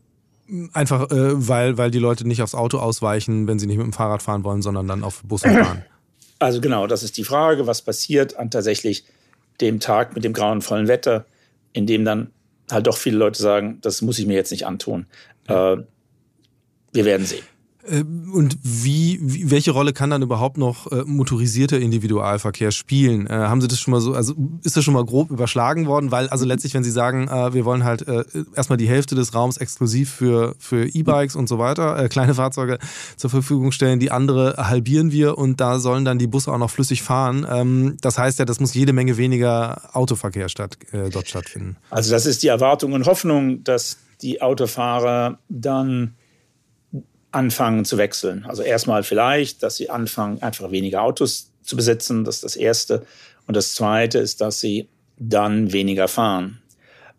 Einfach, 0.73 1.11
äh, 1.11 1.49
weil, 1.49 1.77
weil 1.77 1.91
die 1.91 1.99
Leute 1.99 2.27
nicht 2.27 2.43
aufs 2.43 2.55
Auto 2.55 2.79
ausweichen, 2.79 3.49
wenn 3.49 3.59
sie 3.59 3.67
nicht 3.67 3.79
mit 3.79 3.87
dem 3.87 3.93
Fahrrad 3.93 4.23
fahren 4.23 4.45
wollen, 4.45 4.63
sondern 4.63 4.87
dann 4.87 5.03
auf 5.03 5.23
Bus 5.25 5.43
fahren. 5.43 5.85
Also 6.39 6.61
genau, 6.61 6.87
das 6.87 7.03
ist 7.03 7.17
die 7.17 7.25
Frage, 7.25 7.67
was 7.67 7.83
passiert 7.83 8.37
an 8.37 8.51
tatsächlich 8.51 9.05
dem 9.61 9.81
Tag 9.81 10.15
mit 10.15 10.25
dem 10.25 10.33
grauenvollen 10.33 10.87
Wetter, 10.87 11.25
in 11.73 11.87
dem 11.87 12.05
dann 12.05 12.31
halt 12.71 12.87
doch 12.87 12.97
viele 12.97 13.17
Leute 13.17 13.41
sagen, 13.41 13.79
das 13.81 14.03
muss 14.03 14.19
ich 14.19 14.27
mir 14.27 14.35
jetzt 14.35 14.51
nicht 14.51 14.67
antun. 14.67 15.07
Ja. 15.49 15.75
Äh, 15.75 15.85
wir 16.93 17.05
werden 17.05 17.27
sehen. 17.27 17.45
Äh, 17.89 18.05
und 18.33 18.59
wie, 18.63 19.19
welche 19.23 19.71
Rolle 19.71 19.93
kann 19.93 20.11
dann 20.11 20.23
überhaupt 20.23 20.59
noch 20.59 20.91
äh, 20.91 21.03
motorisierter 21.05 21.79
Individualverkehr 21.79 22.71
spielen? 22.71 23.27
Äh, 23.27 23.33
haben 23.33 23.61
Sie 23.61 23.69
das 23.69 23.81
schon 23.81 23.93
mal 23.93 24.01
so, 24.01 24.15
also 24.15 24.35
ist 24.63 24.77
das 24.77 24.85
schon 24.85 24.95
mal 24.95 25.05
grob 25.05 25.31
überschlagen 25.31 25.87
worden? 25.87 26.11
Weil, 26.11 26.29
also 26.29 26.45
letztlich, 26.45 26.75
wenn 26.75 26.85
Sie 26.85 26.91
sagen, 26.91 27.29
äh, 27.29 27.55
wir 27.55 27.65
wollen 27.65 27.85
halt 27.85 28.05
erstmal 28.55 28.77
die 28.77 28.89
Hälfte 28.89 29.15
des 29.15 29.35
Raums 29.35 29.57
exklusiv 29.57 30.11
für, 30.11 30.55
für 30.59 30.87
E-Bikes 30.87 31.37
und 31.37 31.49
so 31.49 31.59
weiter, 31.59 31.99
äh, 31.99 32.09
kleine 32.09 32.35
Fahrzeuge 32.35 32.79
zur 33.17 33.31
Verfügung 33.31 33.73
stellen, 33.73 34.01
die 34.01 34.11
andere 34.11 34.55
halbieren 34.57 35.13
wir 35.13 35.39
und 35.39 35.61
da 35.61 35.79
sollen 35.79 36.05
dann 36.05 36.19
die 36.19 36.27
Busse 36.27 36.53
auch 36.53 36.59
noch 36.59 36.71
flüssig 36.71 37.03
fahren. 37.03 37.47
Ähm, 37.49 37.97
das 38.01 38.19
heißt 38.19 38.39
ja, 38.39 38.45
das 38.45 38.61
muss 38.61 38.75
jede 38.75 38.93
Menge 38.93 39.17
weniger 39.17 39.95
Autoverkehr 39.95 40.49
statt, 40.49 40.79
äh, 40.93 41.11
dort 41.11 41.29
stattfinden. 41.29 41.77
Also 41.91 42.11
das 42.11 42.27
ist 42.27 42.43
die 42.43 42.49
Erwartung 42.49 42.93
und 42.93 43.07
Hoffnung, 43.07 43.65
dass 43.65 43.99
die 44.23 44.41
Autofahrer 44.41 45.39
dann 45.49 46.15
anfangen 47.37 47.85
zu 47.85 47.99
wechseln. 47.99 48.45
Also 48.49 48.63
erstmal 48.63 49.03
vielleicht, 49.03 49.63
dass 49.63 49.77
sie 49.77 49.91
anfangen, 49.91 50.43
einfach 50.43 50.71
weniger 50.71 51.03
Autos 51.03 51.53
zu 51.63 51.77
besitzen. 51.77 52.25
Das 52.25 52.37
ist 52.37 52.45
das 52.45 52.57
Erste. 52.57 53.07
Und 53.47 53.57
das 53.57 53.75
Zweite 53.75 54.19
ist, 54.19 54.41
dass 54.41 54.59
sie 54.59 54.89
dann 55.19 55.73
weniger 55.73 56.09
fahren. 56.09 56.63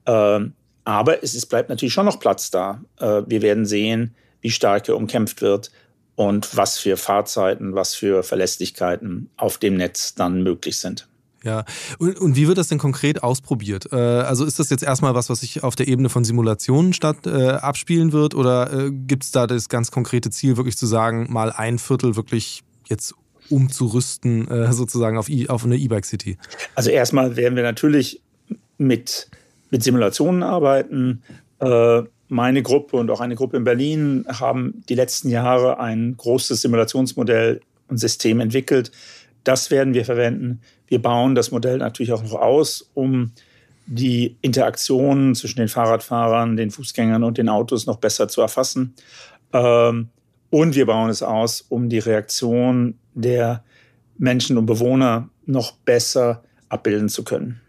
Ähm, 0.06 0.54
aber 0.84 1.24
es 1.24 1.36
ist, 1.36 1.46
bleibt 1.48 1.70
natürlich 1.70 1.94
schon 1.94 2.06
noch 2.06 2.20
Platz 2.20 2.50
da. 2.50 2.82
Äh, 3.00 3.22
wir 3.28 3.42
werden 3.42 3.66
sehen, 3.66 4.16
wie 4.42 4.50
stark 4.50 4.90
er 4.90 4.96
umkämpft 4.96 5.42
wird 5.42 5.72
und 6.16 6.58
was 6.58 6.80
für 6.80 6.98
Fahrzeiten, 6.98 7.76
was 7.76 7.94
für 7.94 8.24
Verlässlichkeiten 8.24 9.30
auf 9.38 9.60
dem 9.60 9.76
Netz 9.76 10.16
dann 10.16 10.42
möglich 10.42 10.78
sind. 10.80 11.08
Ja, 11.44 11.66
und, 12.00 12.18
und, 12.20 12.36
wie 12.36 12.48
wird 12.48 12.58
das 12.58 12.68
denn 12.68 12.80
konkret 12.80 13.22
ausprobiert? 13.22 13.92
Äh, 13.92 13.96
also 13.96 14.44
ist 14.44 14.58
das 14.60 14.70
jetzt 14.70 14.84
erstmal 14.84 15.14
was, 15.14 15.30
was 15.30 15.42
sich 15.42 15.64
auf 15.64 15.76
der 15.76 15.88
Ebene 15.88 16.10
von 16.10 16.24
Simulationen 16.24 16.94
statt 16.94 17.28
äh, 17.28 17.50
abspielen 17.50 18.12
wird 18.12 18.34
oder 18.34 18.74
äh, 18.74 18.92
gibt 18.92 19.24
es 19.24 19.32
da 19.32 19.46
das 19.46 19.70
ganz 19.70 19.92
konkrete 19.92 20.32
Ziel, 20.32 20.58
wirklich 20.58 20.78
zu 20.78 20.88
sagen, 20.88 21.28
mal 21.30 21.52
ein 21.52 21.78
Viertel 21.78 22.16
wirklich 22.16 22.64
jetzt 22.88 23.14
umzurüsten, 23.50 24.48
äh, 24.48 24.74
sozusagen 24.74 25.18
auf, 25.18 25.30
e 25.30 25.48
auf 25.48 25.64
eine 25.64 25.78
E-Bike 25.78 26.06
City? 26.06 26.38
Also 26.76 26.90
erstmal 26.90 27.36
werden 27.36 27.56
wir 27.56 27.64
natürlich 27.64 28.22
mit, 28.78 29.30
mit 29.70 29.84
Simulationen 29.84 30.44
arbeiten. 30.44 31.22
Äh, 31.60 32.04
meine 32.30 32.62
Gruppe 32.62 32.98
und 32.98 33.10
auch 33.10 33.22
eine 33.22 33.36
Gruppe 33.36 33.58
in 33.58 33.64
Berlin 33.64 34.26
haben 34.28 34.84
die 34.90 34.96
letzten 34.96 35.30
Jahre 35.30 35.80
ein 35.80 36.16
großes 36.18 36.62
Simulationsmodell 36.62 37.62
und 37.88 37.98
System 37.98 38.40
entwickelt. 38.40 38.92
Das 39.44 39.72
werden 39.72 39.94
wir 39.94 40.04
verwenden. 40.04 40.60
Wir 40.88 41.02
bauen 41.02 41.36
das 41.36 41.52
Modell 41.52 41.78
natürlich 41.78 42.14
auch 42.14 42.24
noch 42.24 42.34
aus, 42.34 42.90
um 42.94 43.32
die 43.88 44.38
Interaktion 44.42 45.34
zwischen 45.36 45.60
den 45.60 45.70
Fahrradfahrern, 45.70 46.58
den 46.58 46.72
Fußgängern 46.72 47.24
und 47.24 47.38
den 47.38 47.50
Autos 47.50 47.86
noch 47.86 47.98
besser 47.98 48.28
zu 48.28 48.42
erfassen. 48.42 48.94
Ähm, 49.54 50.10
und 50.50 50.76
wir 50.76 50.86
bauen 50.86 51.10
es 51.10 51.24
aus, 51.24 51.62
um 51.70 51.90
die 51.90 52.00
Reaktion 52.00 52.96
der 53.14 53.64
Menschen 54.18 54.58
und 54.58 54.66
Bewohner 54.66 55.30
noch 55.46 55.74
besser 55.78 56.44
abbilden 56.70 57.10
zu 57.10 57.24
können. 57.24 57.62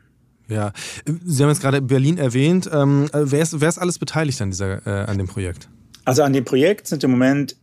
Ja, 0.49 0.73
Sie 1.25 1.43
haben 1.43 1.51
jetzt 1.51 1.61
gerade 1.61 1.83
Berlin 1.83 2.19
erwähnt. 2.19 2.69
Ähm, 2.73 3.09
wer, 3.13 3.43
ist, 3.43 3.61
wer 3.61 3.69
ist 3.69 3.79
alles 3.79 3.99
beteiligt 3.99 4.41
an, 4.41 4.51
dieser, 4.51 4.87
äh, 4.87 5.05
an 5.07 5.19
dem 5.19 5.29
Projekt? 5.29 5.69
Also 6.05 6.23
an 6.23 6.33
dem 6.33 6.45
Projekt 6.45 6.87
sind 6.87 7.05
im 7.05 7.11
Moment 7.11 7.57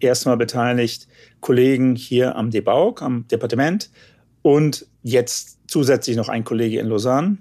erstmal 0.00 0.36
beteiligt 0.36 1.06
Kollegen 1.40 1.94
hier 1.94 2.34
am 2.34 2.50
DEBAUG, 2.50 3.00
am 3.00 3.28
Departement 3.28 3.90
und 4.42 4.86
jetzt 5.02 5.58
zusätzlich 5.66 6.16
noch 6.16 6.28
ein 6.28 6.44
Kollege 6.44 6.78
in 6.78 6.88
Lausanne. 6.88 7.38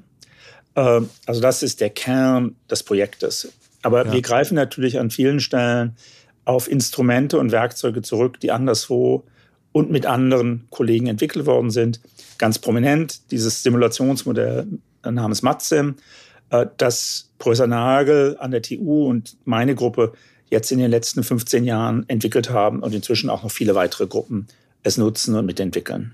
Ähm, 0.76 1.10
also 1.26 1.42
das 1.42 1.64
ist 1.64 1.82
der 1.82 1.90
Kern 1.90 2.56
des 2.70 2.84
Projektes. 2.84 3.52
Aber 3.82 4.06
ja. 4.06 4.14
wir 4.14 4.22
greifen 4.22 4.56
natürlich 4.56 5.00
an 5.00 5.10
vielen 5.10 5.40
Stellen 5.40 5.96
auf 6.46 6.70
Instrumente 6.70 7.40
und 7.40 7.52
Werkzeuge 7.52 8.02
zurück, 8.02 8.40
die 8.40 8.52
anderswo 8.52 9.24
und 9.72 9.90
mit 9.90 10.06
anderen 10.06 10.68
Kollegen 10.70 11.08
entwickelt 11.08 11.46
worden 11.46 11.72
sind. 11.72 12.00
Ganz 12.38 12.60
prominent 12.60 13.32
dieses 13.32 13.64
Simulationsmodell 13.64 14.68
namens 15.04 15.42
Matzem, 15.42 15.96
äh, 16.50 16.66
das 16.78 17.30
Professor 17.40 17.68
Nagel 17.68 18.38
an 18.40 18.52
der 18.52 18.62
TU 18.62 19.08
und 19.08 19.36
meine 19.46 19.76
Gruppe 19.76 20.14
jetzt 20.50 20.72
in 20.72 20.80
den 20.80 20.92
letzten 20.92 21.24
15 21.24 21.64
Jahren 21.64 22.06
entwickelt 22.08 22.50
haben 22.50 22.82
und 22.82 22.94
inzwischen 22.94 23.30
auch 23.30 23.44
noch 23.44 23.52
viele 23.52 23.74
weitere 23.74 24.06
Gruppen 24.06 24.48
es 24.84 24.98
nutzen 24.98 25.36
und 25.36 25.46
mitentwickeln. 25.46 26.12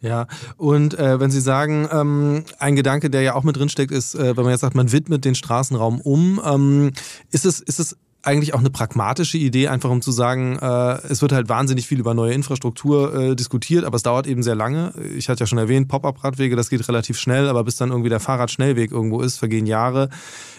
Ja, 0.00 0.26
und 0.56 0.96
äh, 0.96 1.18
wenn 1.18 1.30
Sie 1.30 1.40
sagen, 1.40 1.88
ähm, 1.90 2.44
ein 2.58 2.76
Gedanke, 2.76 3.10
der 3.10 3.22
ja 3.22 3.34
auch 3.34 3.42
mit 3.42 3.56
drinsteckt, 3.56 3.90
ist, 3.90 4.14
äh, 4.14 4.36
wenn 4.36 4.44
man 4.44 4.52
jetzt 4.52 4.60
sagt, 4.60 4.76
man 4.76 4.92
widmet 4.92 5.24
den 5.24 5.34
Straßenraum 5.34 6.00
um, 6.00 6.40
ähm, 6.44 6.92
ist, 7.32 7.44
es, 7.44 7.60
ist 7.60 7.80
es 7.80 7.96
eigentlich 8.22 8.52
auch 8.54 8.58
eine 8.58 8.70
pragmatische 8.70 9.38
Idee, 9.38 9.68
einfach 9.68 9.90
um 9.90 10.02
zu 10.02 10.12
sagen, 10.12 10.58
äh, 10.60 10.98
es 11.08 11.22
wird 11.22 11.32
halt 11.32 11.48
wahnsinnig 11.48 11.86
viel 11.86 11.98
über 11.98 12.14
neue 12.14 12.32
Infrastruktur 12.32 13.14
äh, 13.14 13.36
diskutiert, 13.36 13.84
aber 13.84 13.96
es 13.96 14.02
dauert 14.02 14.26
eben 14.26 14.42
sehr 14.42 14.54
lange. 14.54 14.92
Ich 15.16 15.28
hatte 15.28 15.40
ja 15.40 15.46
schon 15.46 15.58
erwähnt, 15.58 15.88
Pop-up-Radwege, 15.88 16.54
das 16.54 16.68
geht 16.68 16.86
relativ 16.88 17.18
schnell, 17.18 17.48
aber 17.48 17.64
bis 17.64 17.76
dann 17.76 17.90
irgendwie 17.90 18.10
der 18.10 18.20
Fahrradschnellweg 18.20 18.90
irgendwo 18.90 19.20
ist, 19.20 19.38
vergehen 19.38 19.66
Jahre. 19.66 20.10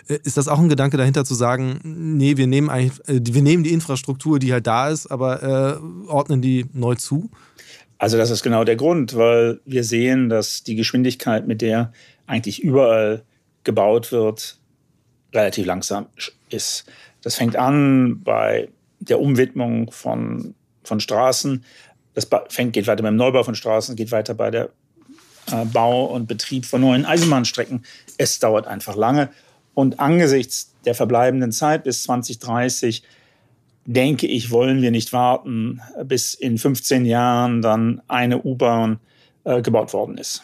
Äh, 0.07 0.19
ist 0.23 0.37
das 0.37 0.47
auch 0.47 0.59
ein 0.59 0.69
Gedanke 0.69 0.97
dahinter 0.97 1.25
zu 1.25 1.35
sagen, 1.35 1.79
nee, 1.83 2.37
wir 2.37 2.47
nehmen 2.47 2.69
eigentlich, 2.69 3.07
äh, 3.07 3.21
wir 3.23 3.41
nehmen 3.41 3.63
die 3.63 3.73
Infrastruktur, 3.73 4.39
die 4.39 4.51
halt 4.51 4.65
da 4.65 4.89
ist, 4.89 5.07
aber 5.07 5.43
äh, 5.43 6.07
ordnen 6.07 6.41
die 6.41 6.65
neu 6.73 6.95
zu? 6.95 7.29
Also 7.99 8.17
das 8.17 8.29
ist 8.29 8.43
genau 8.43 8.63
der 8.63 8.77
Grund, 8.77 9.15
weil 9.15 9.59
wir 9.65 9.83
sehen, 9.83 10.29
dass 10.29 10.63
die 10.63 10.75
Geschwindigkeit, 10.75 11.45
mit 11.47 11.61
der 11.61 11.91
eigentlich 12.27 12.63
überall 12.63 13.23
gebaut 13.65 14.13
wird, 14.13 14.57
relativ 15.33 15.65
langsam 15.65 16.07
ist. 16.49 16.85
Das 17.21 17.35
fängt 17.35 17.57
an 17.57 18.23
bei 18.23 18.69
der 18.99 19.19
Umwidmung 19.19 19.91
von, 19.91 20.55
von 20.83 21.01
Straßen. 21.01 21.63
Das 22.13 22.27
fängt, 22.47 22.73
geht 22.73 22.87
weiter 22.87 23.03
beim 23.03 23.17
Neubau 23.17 23.43
von 23.43 23.53
Straßen, 23.53 23.97
geht 23.97 24.13
weiter 24.13 24.33
bei 24.33 24.49
der 24.49 24.69
äh, 25.51 25.65
Bau 25.65 26.05
und 26.05 26.27
Betrieb 26.27 26.65
von 26.65 26.79
neuen 26.79 27.05
Eisenbahnstrecken. 27.05 27.83
Es 28.17 28.39
dauert 28.39 28.65
einfach 28.65 28.95
lange. 28.95 29.29
Und 29.73 29.99
angesichts 29.99 30.73
der 30.85 30.95
verbleibenden 30.95 31.51
Zeit 31.51 31.83
bis 31.83 32.03
2030 32.03 33.03
denke 33.85 34.27
ich, 34.27 34.51
wollen 34.51 34.81
wir 34.81 34.91
nicht 34.91 35.13
warten, 35.13 35.81
bis 36.05 36.33
in 36.33 36.57
15 36.57 37.05
Jahren 37.05 37.61
dann 37.61 38.01
eine 38.07 38.43
U-Bahn 38.43 38.99
äh, 39.43 39.61
gebaut 39.61 39.93
worden 39.93 40.17
ist. 40.17 40.43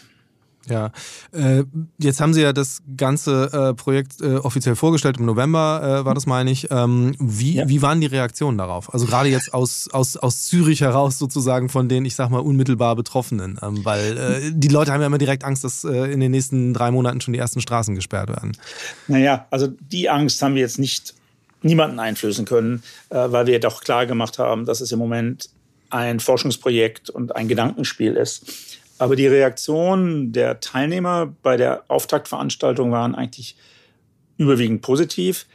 Ja, 0.70 0.92
äh, 1.32 1.64
jetzt 2.00 2.20
haben 2.20 2.34
Sie 2.34 2.42
ja 2.42 2.52
das 2.52 2.82
ganze 2.98 3.52
äh, 3.54 3.74
Projekt 3.76 4.20
äh, 4.22 4.38
offiziell 4.38 4.76
vorgestellt. 4.76 5.18
Im 5.18 5.26
November 5.26 6.04
war 6.06 6.16
das, 6.16 6.26
meine 6.26 6.50
ich. 6.50 6.72
Ähm, 6.72 7.16
wie, 7.20 7.56
ja. 7.56 7.70
wie 7.70 7.82
waren 7.82 8.02
die 8.02 8.08
Reaktionen 8.08 8.58
darauf? 8.58 8.92
Also 8.94 9.06
gerade 9.06 9.30
jetzt 9.30 9.54
aus, 9.54 9.90
aus, 9.92 10.18
aus 10.18 10.46
Zürich 10.46 10.82
heraus 10.82 11.20
sozusagen 11.20 11.70
von 11.70 11.88
den, 11.88 12.06
ich 12.06 12.16
sag 12.16 12.30
mal, 12.30 12.40
unmittelbar 12.40 12.96
Betroffenen. 12.96 13.60
Ähm, 13.62 13.86
weil 13.86 14.52
die 14.54 14.68
Leute 14.68 14.92
haben 14.92 15.02
ja 15.02 15.08
immer 15.08 15.18
direkt 15.18 15.44
Angst, 15.44 15.64
dass 15.64 15.84
in 15.84 16.20
den 16.20 16.32
nächsten 16.32 16.74
drei 16.74 16.90
Monaten 16.92 17.22
schon 17.22 17.34
die 17.34 17.40
ersten 17.40 17.62
Straßen 17.62 17.94
gesperrt 17.94 18.30
werden. 18.30 18.58
Naja, 19.08 19.46
also 19.52 19.68
die 19.68 20.10
Angst 20.10 20.42
haben 20.42 20.56
wir 20.56 20.62
jetzt 20.62 20.80
nicht 20.80 21.14
niemanden 21.66 22.00
einflößen 22.00 22.46
können, 22.46 22.84
weil 23.10 23.48
wir 23.48 23.60
doch 23.60 23.82
klar 23.82 24.06
gemacht 24.06 24.40
haben, 24.40 24.66
dass 24.66 24.82
es 24.82 24.92
im 24.92 25.00
Moment 25.00 25.50
ein 25.90 26.20
Forschungsprojekt 26.20 27.10
und 27.10 27.36
ein 27.36 27.48
Gedankenspiel 27.48 28.16
ist. 28.16 28.78
Aber 28.98 29.16
die 29.16 29.28
Reaktionen 29.28 30.32
der 30.32 30.60
Teilnehmer 30.60 31.34
bei 31.42 31.58
der 31.58 31.84
Auftaktveranstaltung 31.88 32.92
waren 32.92 33.16
eigentlich 33.16 33.58
überwiegend 34.38 34.82
positiv. 34.82 35.48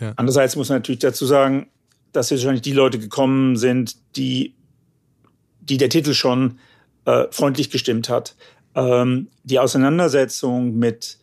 Ja. 0.00 0.12
Andererseits 0.16 0.56
muss 0.56 0.68
man 0.68 0.78
natürlich 0.78 1.00
dazu 1.00 1.26
sagen, 1.26 1.68
dass 2.12 2.30
jetzt 2.30 2.40
wahrscheinlich 2.40 2.62
die 2.62 2.72
Leute 2.72 2.98
gekommen 2.98 3.56
sind, 3.56 3.96
die, 4.16 4.54
die 5.60 5.78
der 5.78 5.88
Titel 5.88 6.12
schon 6.12 6.58
äh, 7.04 7.24
freundlich 7.30 7.70
gestimmt 7.70 8.08
hat. 8.08 8.34
Ähm, 8.74 9.28
die 9.44 9.58
Auseinandersetzung 9.58 10.76
mit 10.78 11.18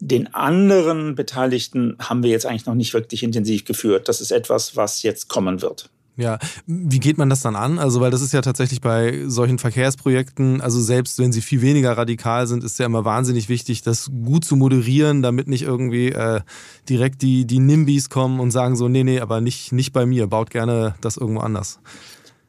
den 0.00 0.34
anderen 0.34 1.14
Beteiligten 1.14 1.96
haben 2.00 2.22
wir 2.22 2.30
jetzt 2.30 2.46
eigentlich 2.46 2.66
noch 2.66 2.74
nicht 2.74 2.94
wirklich 2.94 3.22
intensiv 3.22 3.64
geführt. 3.64 4.08
Das 4.08 4.20
ist 4.20 4.32
etwas, 4.32 4.74
was 4.76 5.02
jetzt 5.02 5.28
kommen 5.28 5.62
wird. 5.62 5.90
Ja, 6.16 6.38
wie 6.66 7.00
geht 7.00 7.16
man 7.16 7.30
das 7.30 7.40
dann 7.40 7.56
an? 7.56 7.78
Also, 7.78 8.00
weil 8.00 8.10
das 8.10 8.20
ist 8.20 8.32
ja 8.32 8.42
tatsächlich 8.42 8.80
bei 8.80 9.24
solchen 9.26 9.58
Verkehrsprojekten, 9.58 10.60
also 10.60 10.80
selbst 10.80 11.18
wenn 11.18 11.32
sie 11.32 11.40
viel 11.40 11.62
weniger 11.62 11.96
radikal 11.96 12.46
sind, 12.46 12.62
ist 12.62 12.78
ja 12.78 12.86
immer 12.86 13.06
wahnsinnig 13.06 13.48
wichtig, 13.48 13.82
das 13.82 14.10
gut 14.24 14.44
zu 14.44 14.56
moderieren, 14.56 15.22
damit 15.22 15.48
nicht 15.48 15.62
irgendwie 15.62 16.08
äh, 16.08 16.40
direkt 16.88 17.22
die, 17.22 17.46
die 17.46 17.58
NIMBYs 17.58 18.10
kommen 18.10 18.38
und 18.38 18.50
sagen 18.50 18.76
so, 18.76 18.88
nee, 18.88 19.02
nee, 19.02 19.20
aber 19.20 19.40
nicht, 19.40 19.72
nicht 19.72 19.92
bei 19.92 20.04
mir, 20.04 20.26
baut 20.26 20.50
gerne 20.50 20.94
das 21.00 21.16
irgendwo 21.16 21.40
anders. 21.40 21.78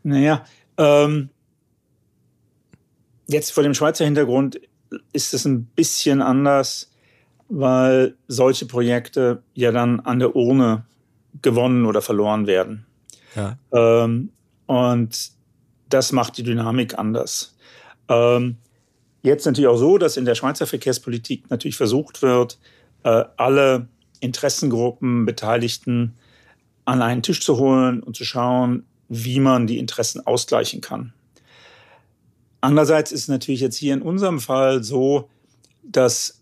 Naja, 0.04 0.44
ähm, 0.78 1.30
jetzt 3.28 3.52
vor 3.52 3.64
dem 3.64 3.74
Schweizer 3.74 4.04
Hintergrund 4.04 4.60
ist 5.14 5.34
es 5.34 5.46
ein 5.46 5.66
bisschen 5.66 6.22
anders, 6.22 6.91
weil 7.52 8.16
solche 8.30 8.66
Projekte 8.66 9.44
ja 9.54 9.74
dann 9.74 10.00
an 10.00 10.20
der 10.20 10.36
Urne 10.38 10.86
gewonnen 11.42 11.86
oder 11.86 12.02
verloren 12.02 12.48
werden. 12.48 12.86
Ja. 13.36 13.58
Ähm, 13.74 14.32
und 14.68 15.32
das 15.90 16.14
macht 16.14 16.38
die 16.38 16.44
Dynamik 16.44 16.98
anders. 16.98 17.58
Ähm, 18.08 18.56
jetzt 19.22 19.46
natürlich 19.46 19.68
auch 19.68 19.78
so, 19.78 19.98
dass 19.98 20.16
in 20.16 20.24
der 20.24 20.36
Schweizer 20.36 20.66
Verkehrspolitik 20.66 21.50
natürlich 21.50 21.76
versucht 21.76 22.22
wird, 22.22 22.58
äh, 23.04 23.26
alle 23.36 23.90
Interessengruppen, 24.22 25.26
Beteiligten 25.26 26.16
an 26.86 27.02
einen 27.02 27.22
Tisch 27.22 27.42
zu 27.42 27.58
holen 27.58 28.02
und 28.02 28.16
zu 28.16 28.24
schauen, 28.24 28.86
wie 29.10 29.42
man 29.42 29.68
die 29.68 29.78
Interessen 29.78 30.26
ausgleichen 30.26 30.80
kann. 30.80 31.12
Andererseits 32.62 33.12
ist 33.12 33.24
es 33.24 33.28
natürlich 33.28 33.60
jetzt 33.60 33.76
hier 33.76 33.94
in 33.94 34.02
unserem 34.02 34.40
Fall 34.40 34.84
so, 34.84 35.30
dass 35.84 36.41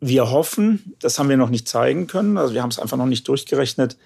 wir 0.00 0.30
hoffen, 0.30 0.94
das 1.00 1.18
haben 1.18 1.28
wir 1.28 1.36
noch 1.36 1.50
nicht 1.50 1.68
zeigen 1.68 2.06
können, 2.06 2.36
also 2.36 2.54
wir 2.54 2.62
haben 2.62 2.70
es 2.70 2.78
einfach 2.78 2.96
noch 2.96 3.06
nicht 3.06 3.26
durchgerechnet, 3.26 3.96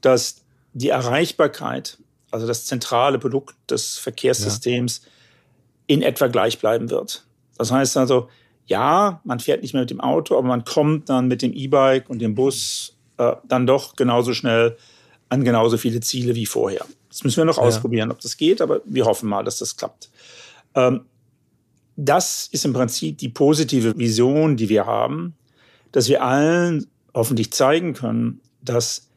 dass 0.00 0.42
die 0.72 0.90
Erreichbarkeit, 0.90 1.98
also 2.30 2.46
das 2.46 2.66
zentrale 2.66 3.18
Produkt 3.18 3.56
des 3.70 3.98
Verkehrssystems, 3.98 5.02
ja. 5.02 5.10
in 5.86 6.02
etwa 6.02 6.26
gleich 6.26 6.58
bleiben 6.58 6.90
wird. 6.90 7.24
Das 7.56 7.72
heißt 7.72 7.96
also, 7.96 8.28
ja, 8.66 9.20
man 9.24 9.40
fährt 9.40 9.62
nicht 9.62 9.72
mehr 9.72 9.82
mit 9.82 9.90
dem 9.90 10.00
Auto, 10.00 10.36
aber 10.36 10.46
man 10.46 10.64
kommt 10.64 11.08
dann 11.08 11.26
mit 11.26 11.40
dem 11.40 11.54
E-Bike 11.54 12.10
und 12.10 12.18
dem 12.18 12.34
Bus 12.34 12.96
äh, 13.16 13.32
dann 13.46 13.66
doch 13.66 13.96
genauso 13.96 14.34
schnell 14.34 14.76
an 15.30 15.44
genauso 15.44 15.78
viele 15.78 16.00
Ziele 16.00 16.34
wie 16.34 16.46
vorher. 16.46 16.84
Das 17.08 17.24
müssen 17.24 17.38
wir 17.38 17.44
noch 17.46 17.56
ja. 17.56 17.62
ausprobieren, 17.62 18.10
ob 18.10 18.20
das 18.20 18.36
geht, 18.36 18.60
aber 18.60 18.80
wir 18.84 19.06
hoffen 19.06 19.28
mal, 19.28 19.42
dass 19.42 19.58
das 19.58 19.76
klappt. 19.76 20.10
Ähm, 20.74 21.06
das 21.96 22.48
ist 22.52 22.64
im 22.64 22.72
Prinzip 22.72 23.18
die 23.18 23.28
positive 23.28 23.98
Vision, 23.98 24.56
die 24.56 24.68
wir 24.68 24.86
haben, 24.86 25.34
dass 25.92 26.08
wir 26.08 26.22
allen 26.22 26.86
hoffentlich 27.14 27.52
zeigen 27.52 27.94
können, 27.94 28.40
dass 28.62 29.08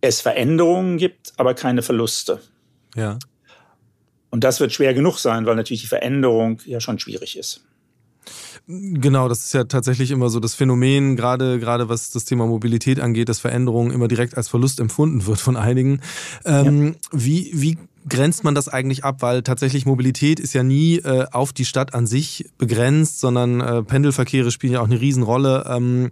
es 0.00 0.20
Veränderungen 0.20 0.98
gibt, 0.98 1.32
aber 1.36 1.54
keine 1.54 1.82
Verluste. 1.82 2.40
Ja. 2.94 3.18
Und 4.30 4.44
das 4.44 4.60
wird 4.60 4.72
schwer 4.72 4.94
genug 4.94 5.18
sein, 5.18 5.46
weil 5.46 5.56
natürlich 5.56 5.82
die 5.82 5.88
Veränderung 5.88 6.60
ja 6.64 6.80
schon 6.80 6.98
schwierig 6.98 7.38
ist. 7.38 7.64
Genau, 8.68 9.28
das 9.28 9.44
ist 9.44 9.54
ja 9.54 9.64
tatsächlich 9.64 10.10
immer 10.10 10.28
so 10.28 10.40
das 10.40 10.54
Phänomen, 10.54 11.14
gerade 11.14 11.60
gerade 11.60 11.88
was 11.88 12.10
das 12.10 12.24
Thema 12.24 12.46
Mobilität 12.46 12.98
angeht, 12.98 13.28
dass 13.28 13.38
Veränderung 13.38 13.92
immer 13.92 14.08
direkt 14.08 14.36
als 14.36 14.48
Verlust 14.48 14.80
empfunden 14.80 15.26
wird 15.26 15.38
von 15.38 15.56
einigen. 15.56 16.00
Ähm, 16.44 16.86
ja. 16.88 16.94
Wie 17.12 17.50
wie 17.54 17.78
grenzt 18.08 18.42
man 18.42 18.56
das 18.56 18.68
eigentlich 18.68 19.04
ab? 19.04 19.22
Weil 19.22 19.42
tatsächlich 19.42 19.86
Mobilität 19.86 20.40
ist 20.40 20.52
ja 20.52 20.64
nie 20.64 20.96
äh, 20.96 21.26
auf 21.30 21.52
die 21.52 21.64
Stadt 21.64 21.94
an 21.94 22.08
sich 22.08 22.50
begrenzt, 22.58 23.20
sondern 23.20 23.60
äh, 23.60 23.82
Pendelverkehre 23.84 24.50
spielen 24.50 24.72
ja 24.72 24.80
auch 24.80 24.86
eine 24.86 25.00
Riesenrolle. 25.00 25.64
Ähm, 25.68 26.10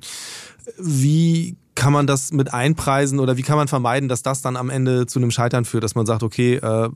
wie 0.79 1.57
kann 1.75 1.93
man 1.93 2.07
das 2.07 2.33
mit 2.33 2.53
einpreisen 2.53 3.19
oder 3.19 3.37
wie 3.37 3.43
kann 3.43 3.57
man 3.57 3.69
vermeiden, 3.69 4.09
dass 4.09 4.23
das 4.23 4.43
dann 4.43 4.57
am 4.57 4.71
Ende 4.71 5.07
zu 5.07 5.19
einem 5.19 5.31
Scheitern 5.31 5.65
führt, 5.65 5.83
dass 5.83 5.95
man 5.95 6.07
sagt, 6.07 6.23
okay, 6.23 6.57
äh, 6.57 6.89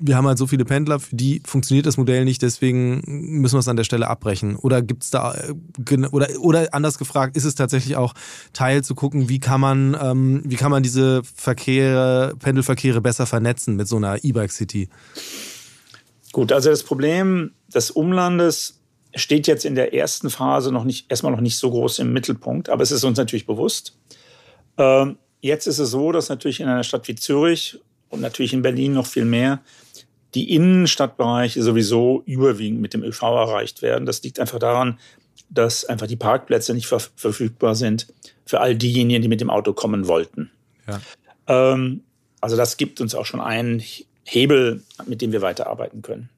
wir 0.00 0.16
haben 0.16 0.26
halt 0.26 0.38
so 0.38 0.46
viele 0.46 0.64
Pendler, 0.64 0.98
für 0.98 1.14
die 1.14 1.42
funktioniert 1.44 1.86
das 1.86 1.96
Modell 1.96 2.24
nicht, 2.24 2.42
deswegen 2.42 3.02
müssen 3.06 3.54
wir 3.54 3.60
es 3.60 3.68
an 3.68 3.76
der 3.76 3.84
Stelle 3.84 4.08
abbrechen. 4.08 4.56
Oder 4.56 4.80
gibt 4.80 5.02
es 5.02 5.10
da, 5.10 5.34
äh, 5.34 6.06
oder, 6.10 6.28
oder 6.40 6.68
anders 6.72 6.98
gefragt, 6.98 7.36
ist 7.36 7.44
es 7.44 7.54
tatsächlich 7.54 7.96
auch 7.96 8.14
Teil 8.52 8.82
zu 8.82 8.94
gucken, 8.94 9.28
wie 9.28 9.40
kann 9.40 9.60
man, 9.60 9.96
ähm, 10.00 10.42
wie 10.44 10.56
kann 10.56 10.70
man 10.70 10.82
diese 10.82 11.22
Verkehre, 11.22 12.34
Pendelverkehre 12.38 13.00
besser 13.00 13.26
vernetzen 13.26 13.76
mit 13.76 13.88
so 13.88 13.96
einer 13.96 14.24
E-Bike-City? 14.24 14.88
Gut, 16.32 16.52
also 16.52 16.70
das 16.70 16.84
Problem 16.84 17.52
des 17.74 17.90
Umlandes 17.90 18.79
steht 19.14 19.46
jetzt 19.46 19.64
in 19.64 19.74
der 19.74 19.94
ersten 19.94 20.30
Phase 20.30 20.72
noch 20.72 20.84
nicht, 20.84 21.10
erstmal 21.10 21.32
noch 21.32 21.40
nicht 21.40 21.56
so 21.56 21.70
groß 21.70 21.98
im 22.00 22.12
Mittelpunkt, 22.12 22.68
aber 22.68 22.82
es 22.82 22.90
ist 22.90 23.04
uns 23.04 23.18
natürlich 23.18 23.46
bewusst. 23.46 23.96
Ähm, 24.78 25.18
jetzt 25.40 25.66
ist 25.66 25.78
es 25.78 25.90
so, 25.90 26.12
dass 26.12 26.28
natürlich 26.28 26.60
in 26.60 26.68
einer 26.68 26.84
Stadt 26.84 27.08
wie 27.08 27.14
Zürich 27.14 27.80
und 28.08 28.20
natürlich 28.20 28.52
in 28.52 28.62
Berlin 28.62 28.94
noch 28.94 29.06
viel 29.06 29.24
mehr 29.24 29.60
die 30.34 30.54
Innenstadtbereiche 30.54 31.62
sowieso 31.62 32.22
überwiegend 32.24 32.80
mit 32.80 32.94
dem 32.94 33.02
ÖV 33.02 33.22
erreicht 33.22 33.82
werden. 33.82 34.06
Das 34.06 34.22
liegt 34.22 34.38
einfach 34.38 34.60
daran, 34.60 34.98
dass 35.48 35.84
einfach 35.84 36.06
die 36.06 36.16
Parkplätze 36.16 36.72
nicht 36.72 36.86
ver 36.86 37.00
verfügbar 37.16 37.74
sind 37.74 38.06
für 38.46 38.60
all 38.60 38.76
diejenigen, 38.76 39.22
die 39.22 39.28
mit 39.28 39.40
dem 39.40 39.50
Auto 39.50 39.72
kommen 39.72 40.06
wollten. 40.06 40.50
Ja. 40.86 41.00
Ähm, 41.48 42.02
also 42.40 42.56
das 42.56 42.76
gibt 42.76 43.00
uns 43.00 43.14
auch 43.14 43.26
schon 43.26 43.40
einen 43.40 43.82
Hebel, 44.24 44.82
mit 45.06 45.20
dem 45.20 45.32
wir 45.32 45.42
weiterarbeiten 45.42 46.02
können. 46.02 46.30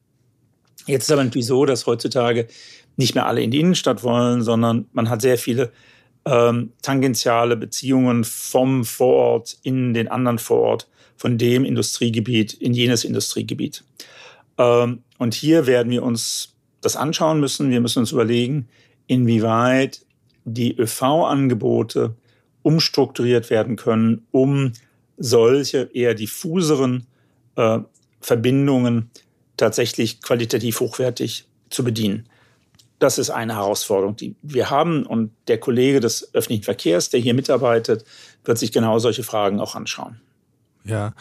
Jetzt 0.85 1.03
ist 1.03 1.11
aber 1.11 1.23
natürlich 1.23 1.47
so, 1.47 1.65
dass 1.65 1.85
heutzutage 1.85 2.47
nicht 2.97 3.15
mehr 3.15 3.25
alle 3.25 3.41
in 3.41 3.51
die 3.51 3.59
Innenstadt 3.59 4.03
wollen, 4.03 4.41
sondern 4.41 4.87
man 4.93 5.09
hat 5.09 5.21
sehr 5.21 5.37
viele 5.37 5.71
ähm, 6.25 6.71
tangentiale 6.81 7.57
Beziehungen 7.57 8.23
vom 8.23 8.85
Vorort 8.85 9.57
in 9.63 9.93
den 9.93 10.07
anderen 10.07 10.39
Vorort, 10.39 10.87
von 11.15 11.37
dem 11.37 11.65
Industriegebiet 11.65 12.53
in 12.53 12.73
jenes 12.73 13.03
Industriegebiet. 13.03 13.83
Ähm, 14.57 15.03
und 15.17 15.33
hier 15.33 15.67
werden 15.67 15.91
wir 15.91 16.03
uns 16.03 16.53
das 16.81 16.95
anschauen 16.95 17.39
müssen. 17.39 17.71
Wir 17.71 17.81
müssen 17.81 17.99
uns 17.99 18.11
überlegen, 18.11 18.67
inwieweit 19.07 20.05
die 20.45 20.77
ÖV-Angebote 20.77 22.15
umstrukturiert 22.61 23.49
werden 23.49 23.75
können, 23.75 24.25
um 24.31 24.73
solche 25.17 25.89
eher 25.93 26.13
diffuseren 26.13 27.05
äh, 27.55 27.79
Verbindungen 28.19 29.09
tatsächlich 29.57 30.21
qualitativ 30.21 30.79
hochwertig 30.79 31.45
zu 31.69 31.83
bedienen. 31.83 32.27
Das 32.99 33.17
ist 33.17 33.29
eine 33.29 33.55
Herausforderung, 33.55 34.15
die 34.15 34.35
wir 34.41 34.69
haben. 34.69 35.05
Und 35.05 35.31
der 35.47 35.57
Kollege 35.57 35.99
des 35.99 36.33
öffentlichen 36.33 36.63
Verkehrs, 36.63 37.09
der 37.09 37.19
hier 37.19 37.33
mitarbeitet, 37.33 38.05
wird 38.45 38.57
sich 38.57 38.71
genau 38.71 38.99
solche 38.99 39.23
Fragen 39.23 39.59
auch 39.59 39.75
anschauen. 39.75 40.21
Ja. 40.85 41.13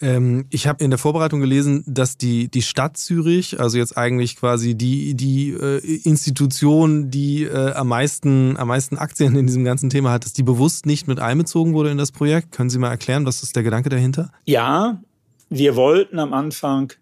Ähm, 0.00 0.46
ich 0.50 0.66
habe 0.66 0.84
in 0.84 0.90
der 0.90 0.98
Vorbereitung 0.98 1.40
gelesen, 1.40 1.82
dass 1.86 2.16
die, 2.16 2.48
die 2.48 2.62
Stadt 2.62 2.96
Zürich, 2.96 3.58
also 3.58 3.78
jetzt 3.78 3.96
eigentlich 3.96 4.36
quasi 4.36 4.74
die, 4.74 5.14
die 5.14 5.50
äh, 5.50 5.78
Institution, 6.04 7.10
die 7.10 7.44
äh, 7.44 7.72
am, 7.72 7.88
meisten, 7.88 8.56
am 8.56 8.68
meisten 8.68 8.96
Aktien 8.96 9.34
in 9.36 9.46
diesem 9.46 9.64
ganzen 9.64 9.90
Thema 9.90 10.12
hat, 10.12 10.24
dass 10.24 10.32
die 10.32 10.44
bewusst 10.44 10.86
nicht 10.86 11.08
mit 11.08 11.18
einbezogen 11.18 11.74
wurde 11.74 11.90
in 11.90 11.98
das 11.98 12.12
Projekt. 12.12 12.52
Können 12.52 12.70
Sie 12.70 12.78
mal 12.78 12.90
erklären, 12.90 13.26
was 13.26 13.42
ist 13.42 13.56
der 13.56 13.62
Gedanke 13.64 13.88
dahinter? 13.88 14.30
Ja, 14.44 15.02
wir 15.50 15.76
wollten 15.76 16.18
am 16.18 16.32
Anfang 16.32 16.92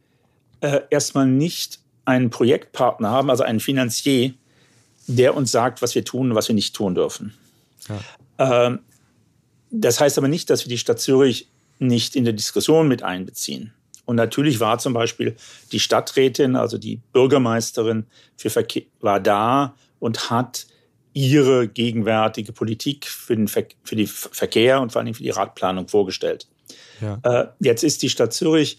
äh, 0.60 0.80
erstmal 0.90 1.26
nicht 1.26 1.80
einen 2.04 2.30
Projektpartner 2.30 3.10
haben, 3.10 3.30
also 3.30 3.42
einen 3.42 3.60
Finanzier, 3.60 4.34
der 5.06 5.36
uns 5.36 5.52
sagt, 5.52 5.82
was 5.82 5.94
wir 5.94 6.04
tun 6.04 6.30
und 6.30 6.36
was 6.36 6.48
wir 6.48 6.54
nicht 6.54 6.74
tun 6.74 6.94
dürfen. 6.94 7.34
Ja. 7.88 8.66
Ähm, 8.66 8.80
das 9.70 10.00
heißt 10.00 10.18
aber 10.18 10.28
nicht, 10.28 10.50
dass 10.50 10.64
wir 10.64 10.68
die 10.68 10.78
Stadt 10.78 11.00
Zürich 11.00 11.48
nicht 11.78 12.16
in 12.16 12.24
der 12.24 12.32
Diskussion 12.32 12.88
mit 12.88 13.02
einbeziehen. 13.02 13.72
Und 14.04 14.16
natürlich 14.16 14.60
war 14.60 14.78
zum 14.78 14.92
Beispiel 14.92 15.36
die 15.72 15.80
Stadträtin, 15.80 16.56
also 16.56 16.78
die 16.78 17.00
Bürgermeisterin 17.12 18.06
für 18.36 18.50
Verkehr, 18.50 18.84
war 19.00 19.20
da 19.20 19.74
und 19.98 20.30
hat 20.30 20.66
ihre 21.12 21.66
gegenwärtige 21.66 22.52
Politik 22.52 23.06
für 23.06 23.34
den, 23.34 23.48
Ver 23.48 23.64
für 23.82 23.96
den 23.96 24.06
Verkehr 24.06 24.80
und 24.80 24.92
vor 24.92 25.02
allem 25.02 25.14
für 25.14 25.22
die 25.22 25.30
Radplanung 25.30 25.88
vorgestellt. 25.88 26.46
Ja. 27.00 27.18
Äh, 27.22 27.48
jetzt 27.58 27.82
ist 27.82 28.02
die 28.02 28.10
Stadt 28.10 28.32
Zürich 28.32 28.78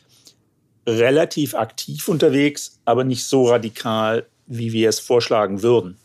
relativ 0.88 1.54
aktiv 1.54 2.08
unterwegs, 2.08 2.80
aber 2.86 3.04
nicht 3.04 3.26
so 3.26 3.50
radikal, 3.50 4.26
wie 4.48 4.72
wir 4.72 4.90
es 4.90 5.00
vorschlagen 5.00 5.62
würden 5.62 5.98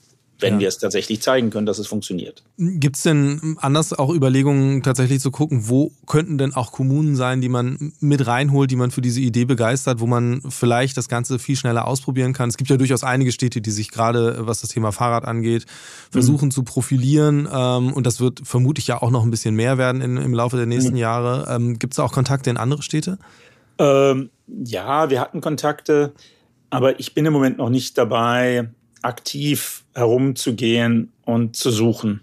wenn 0.43 0.55
ja. 0.55 0.61
wir 0.61 0.69
es 0.69 0.79
tatsächlich 0.79 1.23
zeigen 1.23 1.51
können, 1.51 1.67
dass 1.67 1.79
es 1.79 1.87
funktioniert. 1.87 2.43
Gibt 2.59 2.97
es 2.97 3.03
denn 3.05 3.57
anders 3.61 3.93
auch 3.93 4.13
Überlegungen, 4.13 4.83
tatsächlich 4.83 5.21
zu 5.21 5.31
gucken, 5.31 5.69
wo 5.69 5.93
könnten 6.07 6.37
denn 6.37 6.53
auch 6.53 6.73
Kommunen 6.73 7.17
sein, 7.17 7.41
die 7.41 7.49
man 7.49 7.93
mit 8.01 8.27
reinholt, 8.27 8.71
die 8.71 8.77
man 8.77 8.91
für 8.91 9.01
diese 9.01 9.21
Idee 9.21 9.45
begeistert, 9.45 10.01
wo 10.01 10.07
man 10.07 10.43
vielleicht 10.49 10.97
das 10.97 11.09
Ganze 11.09 11.39
viel 11.39 11.57
schneller 11.57 11.87
ausprobieren 11.87 12.33
kann? 12.33 12.49
Es 12.49 12.57
gibt 12.57 12.69
ja 12.69 12.77
durchaus 12.77 13.05
einige 13.05 13.33
Städte, 13.33 13.61
die 13.61 13.71
sich 13.71 13.91
gerade, 13.91 14.37
was 14.41 14.61
das 14.61 14.71
Thema 14.71 14.93
Fahrrad 14.93 15.25
angeht, 15.25 15.65
versuchen 16.11 16.47
mhm. 16.47 16.51
zu 16.51 16.65
profilieren. 16.65 17.49
Ähm, 17.51 17.93
und 17.93 18.07
das 18.07 18.21
wird 18.21 18.41
vermutlich 18.45 18.89
ja 18.89 19.01
auch 19.01 19.11
noch 19.11 19.23
ein 19.23 19.31
bisschen 19.31 19.55
mehr 19.55 19.79
werden 19.79 20.03
in, 20.03 20.17
im 20.17 20.35
Laufe 20.35 20.57
der 20.57 20.67
nächsten 20.67 20.93
mhm. 20.93 20.99
Jahre. 20.99 21.47
Ähm, 21.49 21.79
gibt 21.79 21.95
es 21.95 21.97
da 21.97 22.03
auch 22.03 22.13
Kontakte 22.13 22.51
in 22.51 22.57
andere 22.57 22.83
Städte? 22.83 23.19
Ähm, 23.79 24.31
ja, 24.47 25.11
wir 25.11 25.21
hatten 25.21 25.41
Kontakte, 25.41 26.13
aber 26.71 26.99
ich 27.01 27.15
bin 27.15 27.27
im 27.27 27.33
Moment 27.33 27.59
noch 27.59 27.71
nicht 27.71 27.99
dabei, 27.99 28.69
aktiv 29.03 29.85
herumzugehen 29.95 31.13
und 31.25 31.57
zu 31.57 31.71
suchen. 31.71 32.21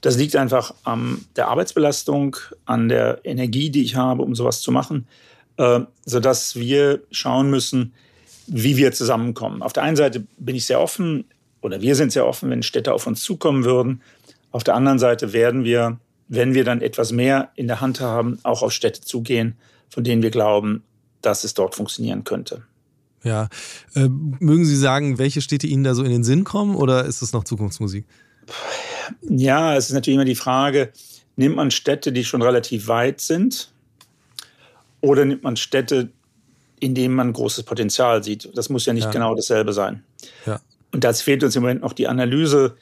Das 0.00 0.16
liegt 0.16 0.36
einfach 0.36 0.74
an 0.84 1.24
der 1.36 1.48
Arbeitsbelastung, 1.48 2.36
an 2.66 2.88
der 2.88 3.20
Energie, 3.24 3.70
die 3.70 3.82
ich 3.82 3.96
habe, 3.96 4.22
um 4.22 4.34
sowas 4.34 4.60
zu 4.60 4.70
machen, 4.70 5.06
äh, 5.56 5.80
sodass 6.04 6.56
wir 6.56 7.00
schauen 7.10 7.50
müssen, 7.50 7.92
wie 8.46 8.76
wir 8.76 8.92
zusammenkommen. 8.92 9.62
Auf 9.62 9.72
der 9.72 9.82
einen 9.82 9.96
Seite 9.96 10.24
bin 10.38 10.56
ich 10.56 10.66
sehr 10.66 10.80
offen 10.80 11.24
oder 11.60 11.80
wir 11.80 11.96
sind 11.96 12.12
sehr 12.12 12.26
offen, 12.26 12.50
wenn 12.50 12.62
Städte 12.62 12.92
auf 12.92 13.06
uns 13.06 13.22
zukommen 13.22 13.64
würden. 13.64 14.00
Auf 14.52 14.64
der 14.64 14.74
anderen 14.74 14.98
Seite 14.98 15.32
werden 15.32 15.64
wir, 15.64 15.98
wenn 16.28 16.54
wir 16.54 16.64
dann 16.64 16.80
etwas 16.80 17.12
mehr 17.12 17.50
in 17.56 17.66
der 17.66 17.80
Hand 17.80 18.00
haben, 18.00 18.38
auch 18.44 18.62
auf 18.62 18.72
Städte 18.72 19.00
zugehen, 19.00 19.56
von 19.88 20.04
denen 20.04 20.22
wir 20.22 20.30
glauben, 20.30 20.82
dass 21.22 21.44
es 21.44 21.54
dort 21.54 21.74
funktionieren 21.74 22.24
könnte. 22.24 22.62
Ja. 23.24 23.48
Äh, 23.94 24.08
mögen 24.08 24.64
Sie 24.64 24.76
sagen, 24.76 25.18
welche 25.18 25.40
Städte 25.40 25.66
Ihnen 25.66 25.84
da 25.84 25.94
so 25.94 26.02
in 26.02 26.10
den 26.10 26.24
Sinn 26.24 26.44
kommen 26.44 26.76
oder 26.76 27.04
ist 27.04 27.22
es 27.22 27.32
noch 27.32 27.44
Zukunftsmusik? 27.44 28.04
Ja, 29.22 29.76
es 29.76 29.86
ist 29.86 29.94
natürlich 29.94 30.16
immer 30.16 30.24
die 30.24 30.34
Frage, 30.34 30.92
nimmt 31.36 31.56
man 31.56 31.70
Städte, 31.70 32.12
die 32.12 32.24
schon 32.24 32.42
relativ 32.42 32.88
weit 32.88 33.20
sind 33.20 33.70
oder 35.00 35.24
nimmt 35.24 35.42
man 35.42 35.56
Städte, 35.56 36.10
in 36.80 36.94
denen 36.94 37.14
man 37.14 37.32
großes 37.32 37.64
Potenzial 37.64 38.22
sieht? 38.22 38.50
Das 38.54 38.68
muss 38.68 38.86
ja 38.86 38.92
nicht 38.92 39.04
ja. 39.04 39.10
genau 39.10 39.34
dasselbe 39.34 39.72
sein. 39.72 40.04
Ja. 40.46 40.60
Und 40.92 41.04
da 41.04 41.12
fehlt 41.12 41.42
uns 41.42 41.56
im 41.56 41.62
Moment 41.62 41.82
noch 41.82 41.92
die 41.92 42.08
Analyse, 42.08 42.76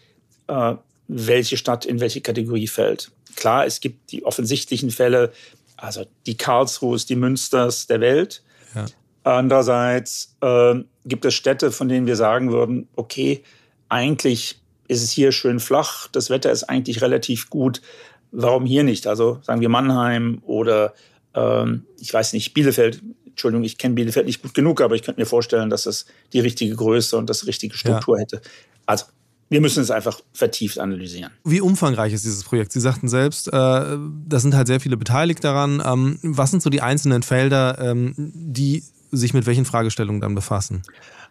äh, 0.49 0.75
welche 1.09 1.57
Stadt 1.57 1.87
in 1.87 2.01
welche 2.01 2.21
Kategorie 2.21 2.67
fällt. 2.67 3.11
Klar, 3.37 3.67
es 3.67 3.81
gibt 3.81 4.13
die 4.13 4.25
offensichtlichen 4.25 4.91
Fälle, 4.91 5.33
also 5.77 6.07
die 6.27 6.37
Karlsruhes, 6.37 7.07
die 7.07 7.17
Münsters 7.17 7.87
der 7.87 8.01
Welt. 8.01 8.43
Ja. 8.75 8.87
Andererseits 9.25 10.37
äh, 10.41 10.75
gibt 11.05 11.25
es 11.25 11.35
Städte, 11.35 11.73
von 11.73 11.89
denen 11.89 12.07
wir 12.07 12.17
sagen 12.17 12.53
würden, 12.53 12.89
okay, 12.95 13.43
eigentlich 13.89 14.61
ist 14.89 15.03
es 15.03 15.11
hier 15.11 15.33
schön 15.33 15.61
flach, 15.61 16.09
das 16.09 16.31
Wetter 16.31 16.51
ist 16.51 16.65
eigentlich 16.65 17.03
relativ 17.03 17.51
gut. 17.51 17.83
Warum 18.31 18.67
hier 18.67 18.85
nicht? 18.85 19.07
Also 19.07 19.41
sagen 19.43 19.61
wir 19.61 19.69
Mannheim 19.69 20.43
oder 20.45 20.95
ähm, 21.35 21.87
ich 21.99 22.13
weiß 22.13 22.33
nicht, 22.33 22.55
Bielefeld. 22.55 23.03
Entschuldigung, 23.27 23.65
ich 23.65 23.77
kenne 23.77 23.95
Bielefeld 23.95 24.27
nicht 24.27 24.43
gut 24.43 24.55
genug, 24.55 24.81
aber 24.81 24.95
ich 24.95 25.03
könnte 25.03 25.21
mir 25.21 25.27
vorstellen, 25.27 25.69
dass 25.69 25.87
es 25.87 26.07
die 26.33 26.41
richtige 26.41 26.75
Größe 26.75 27.17
und 27.17 27.29
das 27.29 27.47
richtige 27.47 27.77
Struktur 27.77 28.17
ja. 28.17 28.23
hätte. 28.23 28.41
Also 28.87 29.07
wir 29.49 29.61
müssen 29.61 29.83
es 29.83 29.91
einfach 29.91 30.21
vertieft 30.33 30.79
analysieren. 30.79 31.31
Wie 31.45 31.61
umfangreich 31.61 32.13
ist 32.13 32.25
dieses 32.25 32.43
Projekt? 32.43 32.73
Sie 32.73 32.81
sagten 32.81 33.09
selbst, 33.09 33.49
äh, 33.49 33.51
da 33.53 34.41
sind 34.41 34.55
halt 34.55 34.67
sehr 34.67 34.81
viele 34.81 34.97
beteiligt 34.97 35.45
daran. 35.45 35.83
Ähm, 35.85 36.19
was 36.23 36.51
sind 36.51 36.63
so 36.63 36.71
die 36.71 36.83
einzelnen 36.83 37.23
Felder, 37.23 37.79
ähm, 37.79 38.15
die 38.17 38.83
sich 39.13 39.35
mit 39.35 39.47
welchen 39.47 39.65
Fragestellungen 39.65 40.21
dann 40.21 40.35
befassen? 40.35 40.83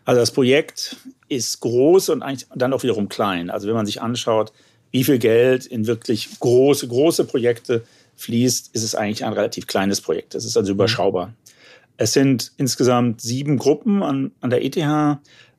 Also 0.06 0.22
das 0.22 0.32
Projekt 0.32 0.98
ist 1.28 1.60
groß 1.60 2.10
und 2.10 2.22
eigentlich 2.22 2.48
dann 2.56 2.74
auch 2.74 2.84
wiederum 2.84 3.10
klein. 3.10 3.50
Also 3.50 3.68
wenn 3.68 3.76
man 3.76 3.86
sich 3.86 4.02
anschaut, 4.02 4.54
wie 4.92 5.04
viel 5.04 5.20
Geld 5.20 5.66
in 5.66 5.88
wirklich 5.88 6.40
große, 6.40 6.88
große 6.88 7.26
Projekte 7.26 7.84
fließt, 8.16 8.70
ist 8.74 8.84
es 8.84 8.96
eigentlich 8.96 9.26
ein 9.26 9.34
relativ 9.34 9.68
kleines 9.68 10.00
Projekt. 10.00 10.36
Es 10.36 10.46
ist 10.46 10.56
also 10.56 10.72
mhm. 10.72 10.78
überschaubar. 10.78 11.34
Es 11.98 12.14
sind 12.14 12.52
insgesamt 12.58 13.22
sieben 13.22 13.58
Gruppen 13.58 14.04
an, 14.04 14.32
an 14.42 14.50
der 14.50 14.64
ETH. 14.64 14.78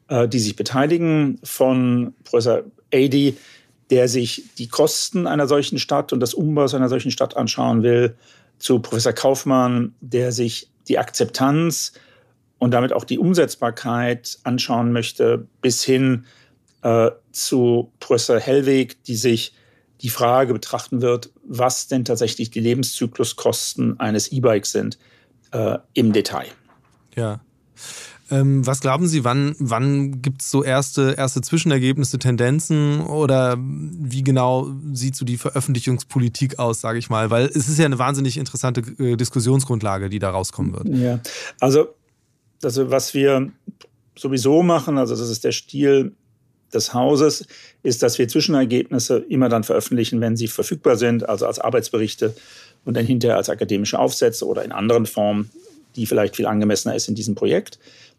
Äh, 0.09 0.29
die 0.29 0.39
sich 0.39 0.57
beteiligen, 0.57 1.39
von 1.43 2.15
Professor 2.25 2.63
Ady, 2.93 3.37
der 3.91 4.09
sich 4.09 4.45
die 4.59 4.69
Kosten 4.69 5.27
einer 5.27 5.47
solchen 5.47 5.79
Stadt 5.79 6.13
und 6.13 6.21
das 6.21 6.35
Umbaus 6.35 6.75
einer 6.75 6.89
solchen 6.89 7.11
Stadt 7.11 7.37
anschauen 7.37 7.83
will, 7.83 8.17
zu 8.59 8.81
Professor 8.81 9.13
Kaufmann, 9.13 9.95
der 10.01 10.33
sich 10.33 10.71
die 10.89 10.99
Akzeptanz 10.99 11.93
und 12.59 12.73
damit 12.73 12.93
auch 12.93 13.05
die 13.05 13.19
Umsetzbarkeit 13.19 14.39
anschauen 14.45 14.93
möchte, 14.93 15.47
bis 15.61 15.85
hin 15.85 16.25
äh, 16.83 17.11
zu 17.33 17.93
Professor 18.01 18.41
Hellweg, 18.41 19.03
die 19.05 19.17
sich 19.17 19.55
die 20.01 20.09
Frage 20.09 20.53
betrachten 20.53 21.01
wird, 21.01 21.31
was 21.45 21.89
denn 21.89 22.05
tatsächlich 22.05 22.51
die 22.51 22.61
Lebenszykluskosten 22.61 23.99
eines 23.99 24.31
E-Bikes 24.31 24.73
sind 24.73 24.99
äh, 25.53 25.79
im 25.95 26.13
Detail. 26.13 26.49
Ja. 27.15 27.41
Ähm, 28.31 28.67
was 28.67 28.81
glauben 28.81 29.07
Sie, 29.07 29.25
wann, 29.25 29.55
wann 29.59 30.21
gibt 30.21 30.43
es 30.43 30.51
so 30.51 30.65
erste, 30.65 31.15
erste 31.17 31.41
Zwischenergebnisse, 31.43 32.19
Tendenzen 32.19 33.01
oder 33.01 33.57
wie 33.59 34.25
genau 34.25 34.69
sieht 34.93 35.15
so 35.15 35.25
die 35.25 35.37
Veröffentlichungspolitik 35.37 36.59
aus, 36.59 36.81
sage 36.81 36.99
ich 36.99 37.09
mal? 37.09 37.31
Weil 37.31 37.47
es 37.47 37.69
ist 37.69 37.79
ja 37.79 37.85
eine 37.85 37.99
wahnsinnig 37.99 38.37
interessante 38.37 38.83
äh, 38.99 39.17
Diskussionsgrundlage, 39.17 40.09
die 40.09 40.19
da 40.19 40.31
rauskommen 40.31 40.73
wird. 40.73 40.89
Ja, 40.99 41.21
also, 41.61 41.89
also 42.63 42.91
was 42.91 43.15
wir 43.15 43.53
sowieso 44.17 44.63
machen, 44.63 44.99
also 44.99 45.15
das 45.15 45.29
ist 45.31 45.45
der 45.45 45.53
Stil 45.53 46.13
des 46.75 46.95
Hauses, 46.95 47.47
ist, 47.83 48.03
dass 48.03 48.19
wir 48.19 48.27
Zwischenergebnisse 48.27 49.19
immer 49.29 49.49
dann 49.49 49.63
veröffentlichen, 49.63 50.21
wenn 50.21 50.37
sie 50.37 50.49
verfügbar 50.49 50.97
sind, 50.97 51.29
also 51.29 51.47
als 51.47 51.59
Arbeitsberichte 51.59 52.35
und 52.85 52.97
dann 52.97 53.07
hinterher 53.07 53.37
als 53.37 53.49
akademische 53.51 53.99
Aufsätze 53.99 54.47
oder 54.47 54.65
in 54.65 54.73
anderen 54.73 55.07
Formen, 55.07 55.51
die 55.95 56.07
vielleicht 56.07 56.37
viel 56.37 56.47
angemessener 56.47 56.95
ist 56.95 57.09
in 57.09 57.15
diesem 57.15 57.35
Projekt. 57.35 57.79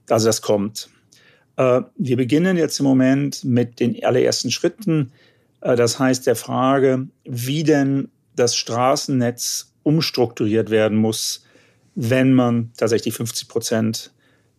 Also 0.10 0.28
das 0.28 0.42
kommt. 0.42 0.90
Äh, 1.58 1.82
wir 1.98 2.18
beginnen 2.18 2.58
jetzt 2.58 2.80
im 2.80 2.86
Moment 2.86 3.44
mit 3.44 3.80
den 3.80 4.04
allerersten 4.04 4.52
Schritten. 4.52 5.12
Äh, 5.62 5.76
das 5.76 6.00
heißt 6.00 6.28
der 6.28 6.36
Frage, 6.36 7.08
wie 7.26 7.64
denn 7.64 8.10
das 8.36 8.56
Straßennetz 8.56 9.74
umstrukturiert 9.84 10.70
werden 10.70 10.98
muss, 10.98 11.44
wenn 11.96 12.34
man 12.34 12.72
tatsächlich 12.78 13.16
50 13.16 13.48
Prozent 13.48 14.12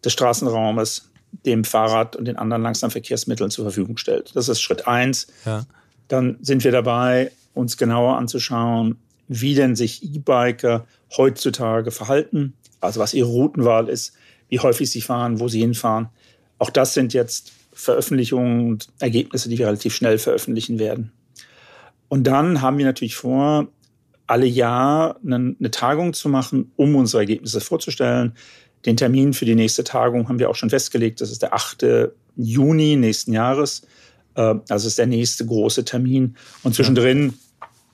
des 0.05 0.13
Straßenraumes 0.13 1.11
dem 1.45 1.65
Fahrrad 1.65 2.17
und 2.17 2.25
den 2.25 2.37
anderen 2.37 2.63
langsamen 2.63 2.91
Verkehrsmitteln 2.91 3.51
zur 3.51 3.65
Verfügung 3.65 3.97
stellt. 3.97 4.35
Das 4.35 4.49
ist 4.49 4.61
Schritt 4.61 4.87
eins. 4.89 5.29
Ja. 5.45 5.67
Dann 6.09 6.39
sind 6.41 6.65
wir 6.65 6.73
dabei, 6.73 7.31
uns 7.55 7.77
genauer 7.77 8.17
anzuschauen, 8.17 8.97
wie 9.29 9.55
denn 9.55 9.77
sich 9.77 10.03
E-Biker 10.03 10.87
heutzutage 11.17 11.91
verhalten, 11.91 12.55
also 12.81 13.01
was 13.01 13.15
ihre 13.15 13.29
Routenwahl 13.29 13.89
ist, 13.89 14.15
wie 14.49 14.61
häufig 14.61 14.91
sie 14.91 15.01
fahren, 15.01 15.41
wo 15.41 15.49
sie 15.49 15.61
hinfahren. 15.61 16.09
Auch 16.59 16.71
das 16.71 16.95
sind 16.95 17.13
jetzt 17.15 17.53
Veröffentlichungen 17.73 18.69
und 18.69 18.89
Ergebnisse, 18.99 19.49
die 19.49 19.59
wir 19.59 19.67
relativ 19.67 19.95
schnell 19.95 20.19
veröffentlichen 20.19 20.79
werden. 20.79 21.13
Und 22.09 22.27
dann 22.27 22.63
haben 22.63 22.79
wir 22.79 22.87
natürlich 22.87 23.17
vor, 23.17 23.69
alle 24.27 24.47
Jahr 24.47 25.19
eine, 25.25 25.71
Tagung 25.71 26.13
zu 26.13 26.29
machen, 26.29 26.73
um 26.77 26.95
unsere 26.97 27.23
Ergebnisse 27.23 27.61
vorzustellen. 27.61 28.35
Den 28.85 28.97
Termin 28.97 29.33
für 29.33 29.45
die 29.45 29.55
nächste 29.55 29.85
Tagung 29.85 30.29
haben 30.29 30.39
wir 30.39 30.51
auch 30.51 30.55
schon 30.55 30.71
festgelegt. 30.71 31.21
Das 31.21 31.31
ist 31.31 31.43
der 31.43 31.55
8. 31.55 32.11
Juni 32.37 32.97
nächsten 32.97 33.33
Jahres. 33.33 33.83
Äh, 34.35 34.57
also 34.69 34.87
ist 34.87 34.99
der 34.99 35.07
nächste 35.07 35.47
große 35.47 35.85
Termin. 35.85 36.37
Und 36.63 36.75
zwischendrin 36.75 37.35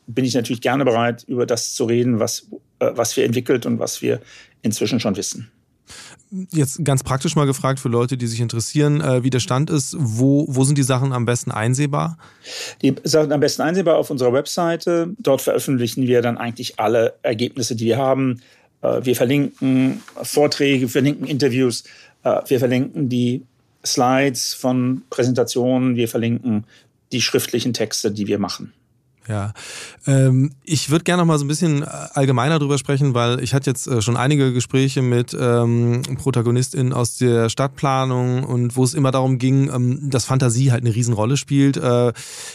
bin 0.07 0.25
ich 0.25 0.35
natürlich 0.35 0.61
gerne 0.61 0.85
bereit, 0.85 1.25
über 1.29 1.47
das 1.47 1.75
zu 1.75 1.85
reden, 1.85 2.21
was, 2.21 2.49
äh, 2.81 2.91
was 2.95 3.17
wir 3.17 3.25
entwickelt 3.25 3.65
und 3.65 3.79
was 3.79 4.03
wir 4.03 4.21
inzwischen 4.63 5.01
schon 5.01 5.17
wissen. 5.17 5.51
Jetzt 6.51 6.85
ganz 6.85 7.05
praktisch 7.05 7.37
mal 7.37 7.47
gefragt 7.47 7.79
für 7.79 7.89
Leute, 7.89 8.17
die 8.17 8.27
sich 8.27 8.41
interessieren, 8.41 9.01
äh, 9.01 9.23
wie 9.23 9.31
der 9.31 9.39
Stand 9.39 9.71
ist. 9.71 9.95
Wo, 9.99 10.47
wo 10.49 10.65
sind 10.65 10.77
die 10.79 10.83
Sachen 10.83 11.13
am 11.13 11.27
besten 11.27 11.53
einsehbar? 11.53 12.19
Die 12.83 12.95
Sachen 13.05 13.31
am 13.31 13.41
besten 13.41 13.63
einsehbar 13.63 13.97
auf 13.97 14.11
unserer 14.11 14.33
Webseite. 14.33 15.15
Dort 15.19 15.43
veröffentlichen 15.43 16.09
wir 16.09 16.23
dann 16.23 16.37
eigentlich 16.37 16.81
alle 16.81 17.15
Ergebnisse, 17.23 17.77
die 17.77 17.87
wir 17.87 17.99
haben. 17.99 18.41
Äh, 18.83 19.05
wir 19.05 19.15
verlinken 19.15 20.03
Vorträge, 20.23 20.83
wir 20.83 20.89
verlinken 20.89 21.27
Interviews, 21.27 21.85
äh, 22.25 22.41
wir 22.47 22.59
verlinken 22.59 23.09
die 23.09 23.43
Slides 23.85 24.55
von 24.55 25.03
Präsentationen, 25.11 25.95
wir 25.95 26.09
verlinken 26.09 26.65
die 27.13 27.21
schriftlichen 27.21 27.75
Texte, 27.75 28.11
die 28.11 28.27
wir 28.27 28.41
machen. 28.41 28.73
Ja, 29.27 29.55
ähm, 30.07 30.53
ich 30.65 30.91
würde 30.91 31.05
gerne 31.05 31.23
noch 31.23 31.27
mal 31.27 31.39
so 31.39 31.47
ein 31.47 31.49
bisschen 31.49 31.83
äh, 31.83 31.87
allgemeiner 32.13 32.59
drüber 32.59 32.77
sprechen, 32.77 33.15
weil 33.15 33.43
ich 33.43 33.55
hatte 33.55 33.71
jetzt 33.71 33.87
äh, 33.87 34.03
schon 34.03 34.19
einige 34.19 34.53
Gespräche 34.53 35.01
mit 35.01 35.35
ähm, 35.39 36.03
ProtagonistInnen 36.19 36.93
aus 36.93 37.17
der 37.17 37.49
Stadtplanung 37.49 38.45
und 38.45 38.77
wo 38.77 38.85
es 38.85 38.93
immer 38.93 39.13
darum 39.13 39.39
ging, 39.39 39.71
ähm, 39.73 40.11
dass 40.11 40.27
Fantasie 40.27 40.73
halt 40.73 40.85
eine 40.85 40.95
Riesenrolle 40.95 41.39
spielt. 41.39 41.79
Äh, 41.79 42.13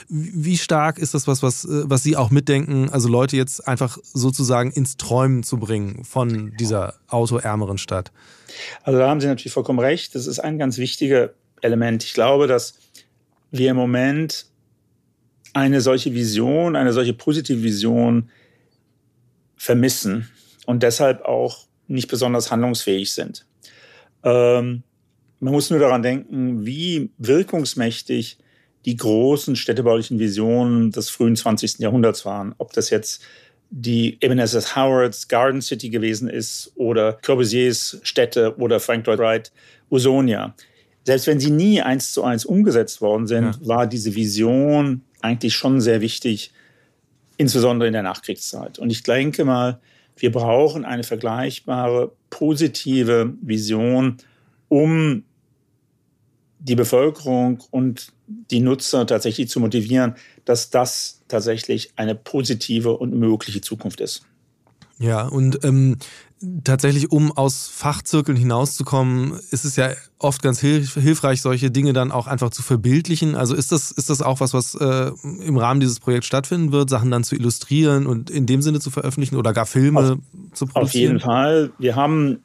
wie 0.09 0.57
stark 0.57 0.99
ist 0.99 1.15
das 1.15 1.27
was, 1.27 1.41
was, 1.41 1.65
äh, 1.65 1.83
was 1.85 2.03
Sie 2.03 2.15
auch 2.15 2.29
mitdenken, 2.29 2.89
also 2.91 3.09
Leute 3.09 3.35
jetzt 3.35 3.67
einfach 3.67 3.97
sozusagen 4.03 4.71
ins 4.71 4.97
Träumen 4.97 5.41
zu 5.41 5.57
bringen 5.57 6.03
von 6.03 6.53
dieser 6.59 6.95
autoärmeren 7.07 7.79
Stadt? 7.79 8.11
Also 8.83 8.99
da 8.99 9.09
haben 9.09 9.21
Sie 9.21 9.27
natürlich 9.27 9.53
vollkommen 9.53 9.79
recht. 9.79 10.13
Das 10.13 10.27
ist 10.27 10.39
ein 10.39 10.59
ganz 10.59 10.77
wichtiger 10.77 11.31
Element. 11.61 12.03
Ich 12.03 12.13
glaube, 12.13 12.45
dass 12.45 12.75
wir 13.51 13.71
im 13.71 13.75
Moment 13.75 14.48
eine 15.53 15.81
solche 15.81 16.13
Vision, 16.13 16.75
eine 16.75 16.93
solche 16.93 17.13
positive 17.13 17.63
Vision 17.63 18.29
vermissen 19.55 20.29
und 20.65 20.83
deshalb 20.83 21.23
auch 21.23 21.65
nicht 21.87 22.07
besonders 22.07 22.51
handlungsfähig 22.51 23.11
sind. 23.13 23.45
Ähm, 24.23 24.83
man 25.39 25.53
muss 25.53 25.69
nur 25.69 25.79
daran 25.79 26.03
denken, 26.03 26.65
wie 26.65 27.11
wirkungsmächtig 27.17 28.37
die 28.85 28.95
großen 28.95 29.55
städtebaulichen 29.55 30.19
Visionen 30.19 30.91
des 30.91 31.09
frühen 31.09 31.35
20. 31.35 31.79
Jahrhunderts 31.79 32.25
waren. 32.25 32.55
Ob 32.57 32.73
das 32.73 32.89
jetzt 32.89 33.23
die 33.69 34.17
Ebenezer 34.21 34.61
Howards 34.75 35.27
Garden 35.27 35.61
City 35.61 35.89
gewesen 35.89 36.29
ist 36.29 36.71
oder 36.75 37.13
Corbusiers 37.13 37.99
Städte 38.03 38.55
oder 38.57 38.79
Frank 38.79 39.05
Lloyd 39.05 39.19
Wright 39.19 39.51
Usonia. 39.89 40.55
Selbst 41.03 41.27
wenn 41.27 41.39
sie 41.39 41.51
nie 41.51 41.81
eins 41.81 42.11
zu 42.11 42.23
eins 42.23 42.45
umgesetzt 42.45 43.01
worden 43.01 43.27
sind, 43.27 43.45
ja. 43.45 43.67
war 43.67 43.87
diese 43.87 44.15
Vision 44.15 45.03
eigentlich 45.21 45.55
schon 45.55 45.81
sehr 45.81 46.01
wichtig, 46.01 46.51
insbesondere 47.37 47.87
in 47.87 47.93
der 47.93 48.03
Nachkriegszeit. 48.03 48.79
Und 48.79 48.89
ich 48.89 49.03
denke 49.03 49.45
mal, 49.45 49.79
wir 50.17 50.31
brauchen 50.31 50.85
eine 50.85 51.03
vergleichbare 51.03 52.11
positive 52.29 53.33
Vision, 53.41 54.17
um 54.67 55.23
die 56.59 56.75
Bevölkerung 56.75 57.63
und 57.71 58.11
die 58.27 58.59
Nutzer 58.59 59.07
tatsächlich 59.07 59.49
zu 59.49 59.59
motivieren, 59.59 60.15
dass 60.43 60.69
das 60.69 61.21
tatsächlich 61.29 61.93
eine 61.95 62.15
positive 62.15 62.97
und 62.97 63.13
mögliche 63.13 63.61
Zukunft 63.61 64.01
ist. 64.01 64.25
Ja, 64.99 65.25
und 65.27 65.63
ähm, 65.63 65.97
tatsächlich, 66.63 67.11
um 67.11 67.31
aus 67.31 67.67
Fachzirkeln 67.67 68.37
hinauszukommen, 68.37 69.39
ist 69.51 69.63
es 69.63 69.77
ja 69.77 69.91
oft 70.19 70.41
ganz 70.41 70.59
hilf 70.59 70.93
hilfreich, 70.95 71.41
solche 71.41 71.71
Dinge 71.71 71.93
dann 71.93 72.11
auch 72.11 72.27
einfach 72.27 72.49
zu 72.49 72.61
verbildlichen. 72.61 73.35
Also 73.35 73.55
ist 73.55 73.71
das, 73.71 73.91
ist 73.91 74.09
das 74.09 74.21
auch 74.21 74.41
was, 74.41 74.53
was 74.53 74.75
äh, 74.75 75.11
im 75.23 75.57
Rahmen 75.57 75.79
dieses 75.79 76.01
Projekts 76.01 76.27
stattfinden 76.27 76.73
wird, 76.73 76.89
Sachen 76.89 77.11
dann 77.11 77.23
zu 77.23 77.35
illustrieren 77.35 78.07
und 78.07 78.29
in 78.29 78.45
dem 78.45 78.61
Sinne 78.61 78.81
zu 78.81 78.91
veröffentlichen 78.91 79.37
oder 79.37 79.53
gar 79.53 79.65
Filme 79.65 79.99
auf, 79.99 80.17
zu 80.53 80.65
produzieren? 80.65 80.85
Auf 80.85 80.93
jeden 80.93 81.19
Fall. 81.21 81.71
Wir 81.79 81.95
haben 81.95 82.43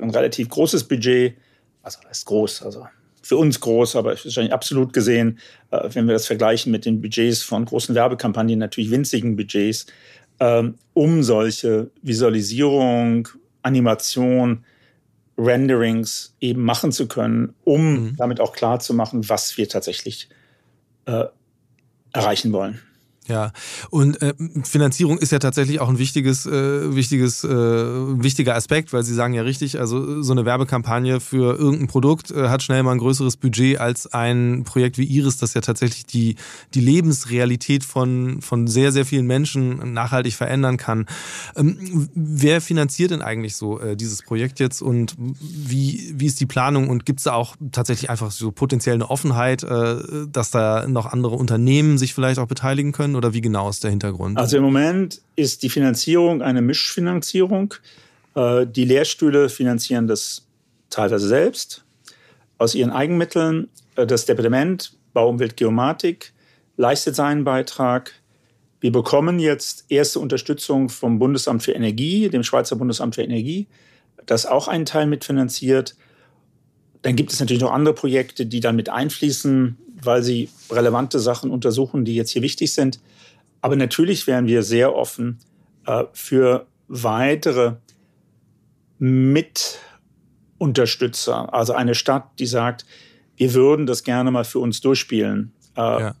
ein 0.00 0.10
relativ 0.10 0.50
großes 0.50 0.84
Budget, 0.84 1.34
also 1.82 1.98
das 2.02 2.18
ist 2.18 2.26
groß, 2.26 2.62
also 2.62 2.86
für 3.22 3.36
uns 3.36 3.58
groß, 3.58 3.96
aber 3.96 4.10
wahrscheinlich 4.10 4.52
absolut 4.52 4.92
gesehen, 4.92 5.38
äh, 5.70 5.88
wenn 5.92 6.06
wir 6.06 6.12
das 6.12 6.26
vergleichen 6.26 6.70
mit 6.70 6.84
den 6.84 7.00
Budgets 7.00 7.42
von 7.42 7.64
großen 7.64 7.94
Werbekampagnen, 7.94 8.58
natürlich 8.58 8.90
winzigen 8.90 9.34
Budgets, 9.34 9.86
um 10.38 11.22
solche 11.22 11.90
Visualisierung, 12.02 13.28
Animation, 13.62 14.64
Renderings 15.38 16.34
eben 16.40 16.62
machen 16.62 16.92
zu 16.92 17.08
können, 17.08 17.54
um 17.64 17.92
mhm. 17.92 18.16
damit 18.16 18.40
auch 18.40 18.52
klar 18.52 18.80
zu 18.80 18.94
machen, 18.94 19.28
was 19.28 19.56
wir 19.58 19.68
tatsächlich 19.68 20.28
äh, 21.04 21.24
erreichen 22.12 22.52
wollen. 22.52 22.80
Ja, 23.28 23.50
und 23.90 24.22
äh, 24.22 24.34
Finanzierung 24.62 25.18
ist 25.18 25.32
ja 25.32 25.40
tatsächlich 25.40 25.80
auch 25.80 25.88
ein 25.88 25.98
wichtiges, 25.98 26.46
äh, 26.46 26.94
wichtiges, 26.94 27.42
äh, 27.42 27.48
wichtiger 27.48 28.54
Aspekt, 28.54 28.92
weil 28.92 29.02
Sie 29.02 29.14
sagen 29.14 29.34
ja 29.34 29.42
richtig, 29.42 29.80
also 29.80 30.22
so 30.22 30.32
eine 30.32 30.44
Werbekampagne 30.44 31.18
für 31.18 31.58
irgendein 31.58 31.88
Produkt 31.88 32.30
äh, 32.30 32.48
hat 32.48 32.62
schnell 32.62 32.84
mal 32.84 32.92
ein 32.92 32.98
größeres 32.98 33.36
Budget 33.36 33.80
als 33.80 34.06
ein 34.12 34.62
Projekt 34.64 34.96
wie 34.96 35.04
Iris, 35.04 35.38
das 35.38 35.54
ja 35.54 35.60
tatsächlich 35.60 36.06
die, 36.06 36.36
die 36.74 36.80
Lebensrealität 36.80 37.82
von, 37.82 38.42
von 38.42 38.68
sehr, 38.68 38.92
sehr 38.92 39.04
vielen 39.04 39.26
Menschen 39.26 39.92
nachhaltig 39.92 40.34
verändern 40.34 40.76
kann. 40.76 41.06
Ähm, 41.56 42.08
wer 42.14 42.60
finanziert 42.60 43.10
denn 43.10 43.22
eigentlich 43.22 43.56
so 43.56 43.80
äh, 43.80 43.96
dieses 43.96 44.22
Projekt 44.22 44.60
jetzt 44.60 44.82
und 44.82 45.16
wie, 45.18 46.14
wie 46.14 46.26
ist 46.26 46.38
die 46.38 46.46
Planung 46.46 46.88
und 46.88 47.04
gibt 47.04 47.18
es 47.18 47.24
da 47.24 47.32
auch 47.32 47.56
tatsächlich 47.72 48.08
einfach 48.08 48.30
so 48.30 48.52
potenziell 48.52 48.94
eine 48.94 49.10
Offenheit, 49.10 49.64
äh, 49.64 49.96
dass 50.30 50.52
da 50.52 50.86
noch 50.86 51.06
andere 51.06 51.34
Unternehmen 51.34 51.98
sich 51.98 52.14
vielleicht 52.14 52.38
auch 52.38 52.46
beteiligen 52.46 52.92
können? 52.92 53.15
Oder 53.16 53.34
wie 53.34 53.40
genau 53.40 53.68
ist 53.68 53.82
der 53.82 53.90
Hintergrund? 53.90 54.38
Also 54.38 54.56
im 54.56 54.62
Moment 54.62 55.20
ist 55.34 55.62
die 55.62 55.70
Finanzierung 55.70 56.42
eine 56.42 56.62
Mischfinanzierung. 56.62 57.74
Äh, 58.34 58.66
die 58.66 58.84
Lehrstühle 58.84 59.48
finanzieren 59.48 60.06
das 60.06 60.46
teilweise 60.90 61.28
selbst. 61.28 61.84
aus 62.58 62.74
ihren 62.74 62.90
Eigenmitteln. 62.90 63.68
Äh, 63.96 64.06
das 64.06 64.26
Departement 64.26 64.96
Bau, 65.12 65.28
Umwelt, 65.28 65.56
Geomatik 65.56 66.32
leistet 66.76 67.16
seinen 67.16 67.44
Beitrag. 67.44 68.12
Wir 68.80 68.92
bekommen 68.92 69.38
jetzt 69.38 69.86
erste 69.88 70.20
Unterstützung 70.20 70.88
vom 70.88 71.18
Bundesamt 71.18 71.62
für 71.62 71.72
Energie, 71.72 72.28
dem 72.28 72.42
Schweizer 72.42 72.76
Bundesamt 72.76 73.14
für 73.14 73.22
Energie, 73.22 73.66
das 74.26 74.44
auch 74.44 74.68
einen 74.68 74.84
Teil 74.84 75.06
mitfinanziert. 75.06 75.96
Dann 77.02 77.16
gibt 77.16 77.32
es 77.32 77.40
natürlich 77.40 77.62
noch 77.62 77.72
andere 77.72 77.94
Projekte, 77.94 78.44
die 78.46 78.60
dann 78.60 78.76
mit 78.76 78.88
einfließen, 78.88 79.78
weil 80.06 80.22
sie 80.22 80.48
relevante 80.70 81.18
Sachen 81.18 81.50
untersuchen, 81.50 82.04
die 82.04 82.14
jetzt 82.14 82.30
hier 82.30 82.42
wichtig 82.42 82.72
sind. 82.72 83.00
Aber 83.60 83.76
natürlich 83.76 84.26
wären 84.26 84.46
wir 84.46 84.62
sehr 84.62 84.94
offen 84.94 85.38
äh, 85.86 86.04
für 86.12 86.66
weitere 86.88 87.74
Mitunterstützer. 88.98 91.52
Also 91.52 91.74
eine 91.74 91.94
Stadt, 91.94 92.24
die 92.38 92.46
sagt, 92.46 92.86
wir 93.36 93.52
würden 93.54 93.86
das 93.86 94.04
gerne 94.04 94.30
mal 94.30 94.44
für 94.44 94.60
uns 94.60 94.80
durchspielen. 94.80 95.52
Äh, 95.76 95.80
ja. 95.80 96.14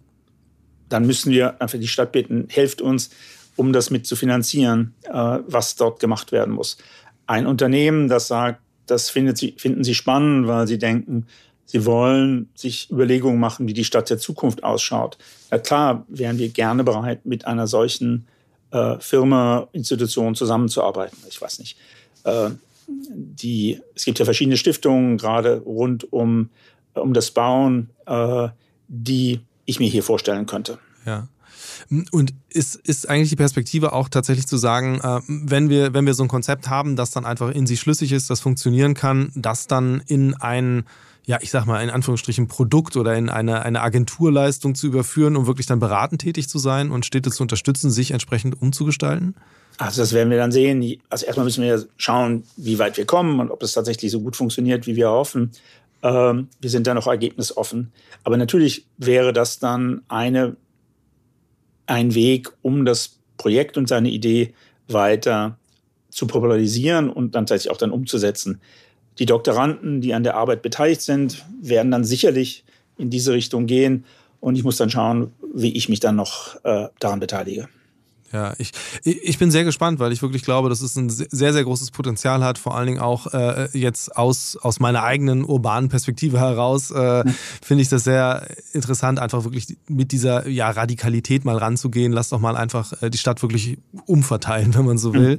Dann 0.88 1.06
müssen 1.06 1.32
wir 1.32 1.60
einfach 1.60 1.78
die 1.78 1.88
Stadt 1.88 2.12
bitten, 2.12 2.46
helft 2.48 2.80
uns, 2.80 3.10
um 3.56 3.72
das 3.72 3.90
mit 3.90 4.06
zu 4.06 4.16
finanzieren, 4.16 4.94
äh, 5.04 5.38
was 5.46 5.76
dort 5.76 6.00
gemacht 6.00 6.32
werden 6.32 6.54
muss. 6.54 6.78
Ein 7.26 7.46
Unternehmen, 7.46 8.08
das 8.08 8.28
sagt, 8.28 8.60
das 8.86 9.10
findet 9.10 9.38
sie, 9.38 9.54
finden 9.58 9.82
sie 9.82 9.94
spannend, 9.94 10.46
weil 10.46 10.66
sie 10.66 10.78
denken, 10.78 11.26
sie 11.66 11.84
wollen 11.84 12.48
sich 12.54 12.90
Überlegungen 12.90 13.38
machen, 13.38 13.68
wie 13.68 13.74
die 13.74 13.84
Stadt 13.84 14.08
der 14.08 14.18
Zukunft 14.18 14.64
ausschaut. 14.64 15.18
Na 15.50 15.58
klar, 15.58 16.04
wären 16.08 16.38
wir 16.38 16.48
gerne 16.48 16.84
bereit, 16.84 17.26
mit 17.26 17.46
einer 17.46 17.66
solchen 17.66 18.26
äh, 18.70 18.98
Firma, 18.98 19.68
Institution 19.72 20.34
zusammenzuarbeiten. 20.34 21.18
Ich 21.28 21.40
weiß 21.40 21.58
nicht. 21.58 21.76
Äh, 22.24 22.50
die, 22.88 23.80
es 23.94 24.04
gibt 24.04 24.18
ja 24.18 24.24
verschiedene 24.24 24.56
Stiftungen, 24.56 25.18
gerade 25.18 25.58
rund 25.58 26.12
um 26.12 26.50
um 27.00 27.12
das 27.12 27.30
Bauen, 27.30 27.90
äh, 28.06 28.48
die 28.88 29.40
ich 29.64 29.80
mir 29.80 29.88
hier 29.88 30.02
vorstellen 30.02 30.46
könnte. 30.46 30.78
Ja. 31.04 31.28
Und 32.10 32.34
ist, 32.48 32.76
ist 32.76 33.08
eigentlich 33.08 33.30
die 33.30 33.36
Perspektive 33.36 33.92
auch 33.92 34.08
tatsächlich 34.08 34.46
zu 34.46 34.56
sagen, 34.56 35.00
äh, 35.02 35.20
wenn, 35.28 35.68
wir, 35.68 35.94
wenn 35.94 36.06
wir 36.06 36.14
so 36.14 36.22
ein 36.22 36.28
Konzept 36.28 36.68
haben, 36.68 36.96
das 36.96 37.10
dann 37.10 37.24
einfach 37.24 37.50
in 37.50 37.66
sich 37.66 37.80
schlüssig 37.80 38.12
ist, 38.12 38.30
das 38.30 38.40
funktionieren 38.40 38.94
kann, 38.94 39.32
das 39.34 39.66
dann 39.66 40.02
in 40.06 40.34
ein, 40.34 40.84
ja, 41.24 41.38
ich 41.40 41.50
sag 41.50 41.66
mal, 41.66 41.82
in 41.82 41.90
Anführungsstrichen 41.90 42.48
Produkt 42.48 42.96
oder 42.96 43.16
in 43.16 43.28
eine, 43.28 43.62
eine 43.62 43.80
Agenturleistung 43.82 44.74
zu 44.74 44.86
überführen, 44.86 45.36
um 45.36 45.46
wirklich 45.46 45.66
dann 45.66 45.80
beratend 45.80 46.22
tätig 46.22 46.48
zu 46.48 46.58
sein 46.58 46.90
und 46.90 47.04
Städte 47.04 47.30
zu 47.30 47.42
unterstützen, 47.42 47.90
sich 47.90 48.12
entsprechend 48.12 48.60
umzugestalten? 48.60 49.34
Also 49.78 50.00
das 50.00 50.12
werden 50.12 50.30
wir 50.30 50.38
dann 50.38 50.52
sehen. 50.52 50.98
Also 51.10 51.26
erstmal 51.26 51.44
müssen 51.44 51.62
wir 51.62 51.86
schauen, 51.96 52.44
wie 52.56 52.78
weit 52.78 52.96
wir 52.96 53.04
kommen 53.04 53.40
und 53.40 53.50
ob 53.50 53.62
es 53.62 53.72
tatsächlich 53.72 54.10
so 54.10 54.20
gut 54.20 54.36
funktioniert, 54.36 54.86
wie 54.86 54.96
wir 54.96 55.10
hoffen. 55.10 55.52
Ähm, 56.02 56.48
wir 56.60 56.70
sind 56.70 56.86
da 56.86 56.94
noch 56.94 57.06
ergebnisoffen. 57.06 57.92
Aber 58.24 58.36
natürlich 58.36 58.86
wäre 58.96 59.32
das 59.32 59.58
dann 59.58 60.02
eine, 60.08 60.56
ein 61.86 62.14
Weg, 62.14 62.52
um 62.62 62.84
das 62.84 63.18
Projekt 63.36 63.76
und 63.76 63.88
seine 63.88 64.10
Idee 64.10 64.54
weiter 64.88 65.58
zu 66.10 66.26
popularisieren 66.26 67.10
und 67.10 67.34
dann 67.34 67.46
tatsächlich 67.46 67.72
auch 67.72 67.78
dann 67.78 67.90
umzusetzen. 67.90 68.60
Die 69.18 69.26
Doktoranden, 69.26 70.00
die 70.00 70.14
an 70.14 70.22
der 70.22 70.36
Arbeit 70.36 70.62
beteiligt 70.62 71.02
sind, 71.02 71.44
werden 71.60 71.90
dann 71.90 72.04
sicherlich 72.04 72.64
in 72.98 73.10
diese 73.10 73.32
Richtung 73.32 73.66
gehen. 73.66 74.04
Und 74.40 74.56
ich 74.56 74.64
muss 74.64 74.76
dann 74.76 74.90
schauen, 74.90 75.32
wie 75.54 75.76
ich 75.76 75.88
mich 75.88 76.00
dann 76.00 76.16
noch 76.16 76.62
äh, 76.64 76.88
daran 76.98 77.20
beteilige. 77.20 77.68
Ja, 78.36 78.52
ich, 78.58 78.72
ich 79.02 79.38
bin 79.38 79.50
sehr 79.50 79.64
gespannt, 79.64 79.98
weil 79.98 80.12
ich 80.12 80.20
wirklich 80.20 80.42
glaube, 80.42 80.68
dass 80.68 80.82
es 80.82 80.94
ein 80.94 81.08
sehr, 81.08 81.54
sehr 81.54 81.64
großes 81.64 81.90
Potenzial 81.90 82.44
hat, 82.44 82.58
vor 82.58 82.76
allen 82.76 82.86
Dingen 82.86 83.00
auch 83.00 83.32
äh, 83.32 83.66
jetzt 83.72 84.14
aus, 84.14 84.58
aus 84.60 84.78
meiner 84.78 85.02
eigenen 85.02 85.42
urbanen 85.42 85.88
Perspektive 85.88 86.38
heraus, 86.38 86.90
äh, 86.90 87.24
finde 87.62 87.80
ich 87.80 87.88
das 87.88 88.04
sehr 88.04 88.46
interessant, 88.74 89.20
einfach 89.20 89.44
wirklich 89.44 89.78
mit 89.88 90.12
dieser 90.12 90.46
ja, 90.48 90.68
Radikalität 90.68 91.46
mal 91.46 91.56
ranzugehen. 91.56 92.12
Lass 92.12 92.28
doch 92.28 92.38
mal 92.38 92.58
einfach 92.58 92.92
äh, 93.00 93.08
die 93.08 93.16
Stadt 93.16 93.40
wirklich 93.40 93.78
umverteilen, 94.04 94.74
wenn 94.74 94.84
man 94.84 94.98
so 94.98 95.14
will. 95.14 95.38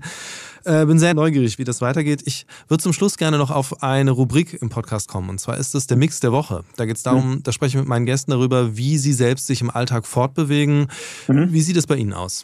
Äh, 0.68 0.86
bin 0.86 1.00
sehr 1.00 1.14
neugierig, 1.14 1.60
wie 1.60 1.64
das 1.64 1.80
weitergeht. 1.80 2.24
Ich 2.26 2.46
würde 2.68 2.84
zum 2.84 2.92
Schluss 2.92 3.18
gerne 3.18 3.38
noch 3.38 3.52
auf 3.52 3.84
eine 3.84 4.12
Rubrik 4.12 4.62
im 4.62 4.68
Podcast 4.68 5.08
kommen. 5.08 5.30
Und 5.30 5.40
zwar 5.40 5.56
ist 5.58 5.74
es 5.76 5.88
der 5.88 5.96
Mix 5.96 6.20
der 6.20 6.34
Woche. 6.34 6.66
Da 6.76 6.86
geht 6.86 6.98
es 6.98 7.04
darum, 7.04 7.36
mhm. 7.36 7.44
da 7.44 7.54
spreche 7.54 7.78
ich 7.78 7.82
mit 7.82 7.88
meinen 7.88 8.06
Gästen 8.06 8.32
darüber, 8.32 8.76
wie 8.76 8.98
sie 8.98 9.14
selbst 9.14 9.48
sich 9.48 9.62
im 9.62 9.70
Alltag 9.70 10.06
fortbewegen. 10.06 10.88
Mhm. 11.30 11.54
Wie 11.54 11.62
sieht 11.62 11.78
es 11.78 11.88
bei 11.88 11.96
Ihnen 11.96 12.12
aus? 12.12 12.44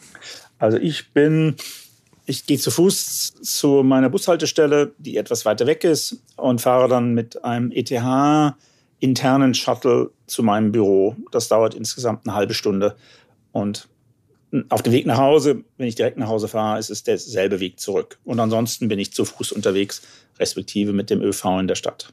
Also 0.58 0.78
ich 0.78 1.12
bin, 1.12 1.56
ich 2.26 2.46
gehe 2.46 2.58
zu 2.58 2.70
Fuß 2.70 3.34
zu 3.42 3.82
meiner 3.82 4.10
Bushaltestelle, 4.10 4.92
die 4.98 5.16
etwas 5.16 5.44
weiter 5.44 5.66
weg 5.66 5.84
ist, 5.84 6.22
und 6.36 6.60
fahre 6.60 6.88
dann 6.88 7.14
mit 7.14 7.44
einem 7.44 7.70
ETH 7.72 7.92
internen 9.00 9.54
Shuttle 9.54 10.10
zu 10.26 10.42
meinem 10.42 10.72
Büro. 10.72 11.16
Das 11.30 11.48
dauert 11.48 11.74
insgesamt 11.74 12.26
eine 12.26 12.34
halbe 12.34 12.54
Stunde. 12.54 12.96
Und 13.52 13.88
auf 14.68 14.82
dem 14.82 14.92
Weg 14.92 15.04
nach 15.06 15.18
Hause, 15.18 15.64
wenn 15.76 15.88
ich 15.88 15.96
direkt 15.96 16.16
nach 16.16 16.28
Hause 16.28 16.48
fahre, 16.48 16.78
ist 16.78 16.90
es 16.90 17.02
derselbe 17.02 17.60
Weg 17.60 17.80
zurück. 17.80 18.18
Und 18.24 18.40
ansonsten 18.40 18.88
bin 18.88 18.98
ich 18.98 19.12
zu 19.12 19.24
Fuß 19.24 19.52
unterwegs, 19.52 20.02
respektive 20.38 20.92
mit 20.92 21.10
dem 21.10 21.20
ÖV 21.20 21.44
in 21.60 21.68
der 21.68 21.74
Stadt. 21.74 22.12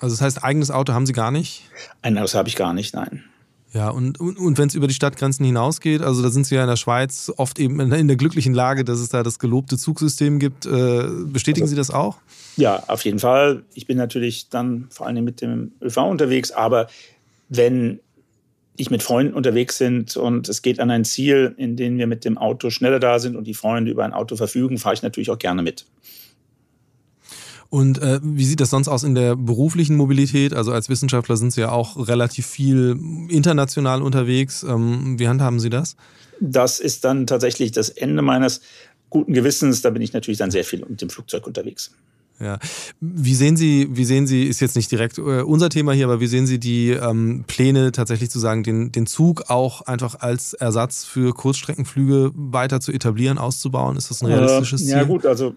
Also 0.00 0.14
das 0.14 0.22
heißt, 0.22 0.44
eigenes 0.44 0.70
Auto 0.70 0.92
haben 0.92 1.06
Sie 1.06 1.12
gar 1.12 1.30
nicht? 1.30 1.62
Ein 2.02 2.18
Auto 2.18 2.34
habe 2.34 2.48
ich 2.48 2.56
gar 2.56 2.72
nicht, 2.72 2.94
nein. 2.94 3.24
Ja, 3.72 3.88
und, 3.90 4.18
und, 4.18 4.38
und 4.38 4.58
wenn 4.58 4.66
es 4.66 4.74
über 4.74 4.88
die 4.88 4.94
Stadtgrenzen 4.94 5.44
hinausgeht, 5.44 6.02
also 6.02 6.22
da 6.22 6.30
sind 6.30 6.44
Sie 6.44 6.56
ja 6.56 6.62
in 6.62 6.68
der 6.68 6.76
Schweiz 6.76 7.32
oft 7.36 7.58
eben 7.60 7.78
in, 7.78 8.08
der 8.08 8.16
glücklichen 8.16 8.52
Lage, 8.52 8.84
dass 8.84 8.98
es 8.98 9.10
da 9.10 9.22
das 9.22 9.38
gelobte 9.38 9.78
Zugsystem 9.78 10.40
gibt. 10.40 10.66
Äh, 10.66 11.04
bestätigen 11.26 11.64
also, 11.64 11.70
Sie 11.70 11.76
das 11.76 11.90
auch? 11.90 12.16
Ja, 12.56 12.82
auf 12.88 13.04
jeden 13.04 13.20
Fall. 13.20 13.62
Ich 13.74 13.86
bin 13.86 13.96
natürlich 13.96 14.48
dann 14.48 14.88
vor 14.90 15.06
allem 15.06 15.24
mit 15.24 15.40
dem 15.40 15.72
ÖV 15.80 15.98
unterwegs, 15.98 16.50
aber 16.50 16.88
wenn 17.48 18.00
ich 18.76 18.90
mit 18.90 19.02
Freunden 19.02 19.34
unterwegs 19.34 19.78
sind 19.78 20.16
und 20.16 20.48
es 20.48 20.62
geht 20.62 20.80
an 20.80 20.90
ein 20.90 21.04
Ziel, 21.04 21.54
in 21.56 21.76
dem 21.76 21.98
wir 21.98 22.06
mit 22.06 22.24
dem 22.24 22.38
Auto 22.38 22.70
schneller 22.70 22.98
da 22.98 23.18
sind 23.18 23.36
und 23.36 23.44
die 23.46 23.54
Freunde 23.54 23.90
über 23.90 24.04
ein 24.04 24.14
Auto 24.14 24.36
verfügen, 24.36 24.78
fahre 24.78 24.94
ich 24.94 25.02
natürlich 25.02 25.30
auch 25.30 25.38
gerne 25.38 25.62
mit. 25.62 25.86
Und 27.70 28.02
äh, 28.02 28.18
wie 28.22 28.44
sieht 28.44 28.60
das 28.60 28.70
sonst 28.70 28.88
aus 28.88 29.04
in 29.04 29.14
der 29.14 29.36
beruflichen 29.36 29.96
Mobilität? 29.96 30.52
Also 30.52 30.72
als 30.72 30.88
Wissenschaftler 30.88 31.36
sind 31.36 31.52
Sie 31.52 31.60
ja 31.60 31.70
auch 31.70 32.08
relativ 32.08 32.46
viel 32.46 32.98
international 33.28 34.02
unterwegs. 34.02 34.64
Ähm, 34.64 35.18
wie 35.18 35.28
handhaben 35.28 35.60
Sie 35.60 35.70
das? 35.70 35.96
Das 36.40 36.80
ist 36.80 37.04
dann 37.04 37.28
tatsächlich 37.28 37.70
das 37.70 37.88
Ende 37.88 38.22
meines 38.22 38.60
guten 39.08 39.32
Gewissens. 39.32 39.82
Da 39.82 39.90
bin 39.90 40.02
ich 40.02 40.12
natürlich 40.12 40.38
dann 40.38 40.50
sehr 40.50 40.64
viel 40.64 40.84
mit 40.84 41.00
dem 41.00 41.10
Flugzeug 41.10 41.46
unterwegs. 41.46 41.92
Ja. 42.40 42.58
Wie 43.00 43.34
sehen 43.34 43.56
Sie, 43.56 43.88
wie 43.90 44.06
sehen 44.06 44.26
Sie, 44.26 44.44
ist 44.44 44.60
jetzt 44.60 44.74
nicht 44.74 44.90
direkt 44.90 45.18
äh, 45.18 45.42
unser 45.42 45.68
Thema 45.68 45.92
hier, 45.92 46.06
aber 46.06 46.20
wie 46.20 46.26
sehen 46.26 46.46
Sie 46.46 46.58
die 46.58 46.88
ähm, 46.88 47.44
Pläne 47.46 47.92
tatsächlich 47.92 48.30
zu 48.30 48.38
sagen, 48.38 48.62
den, 48.62 48.92
den 48.92 49.06
Zug 49.06 49.50
auch 49.50 49.82
einfach 49.82 50.20
als 50.20 50.54
Ersatz 50.54 51.04
für 51.04 51.34
Kurzstreckenflüge 51.34 52.32
weiter 52.34 52.80
zu 52.80 52.92
etablieren, 52.92 53.36
auszubauen? 53.36 53.96
Ist 53.96 54.10
das 54.10 54.22
ein 54.22 54.26
realistisches 54.26 54.82
äh, 54.82 54.86
Ziel? 54.86 54.96
Ja 54.96 55.04
gut, 55.04 55.26
also, 55.26 55.54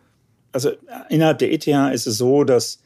also 0.53 0.71
innerhalb 1.09 1.39
der 1.39 1.51
ETH 1.51 1.67
ist 1.67 2.07
es 2.07 2.17
so, 2.17 2.43
dass 2.43 2.81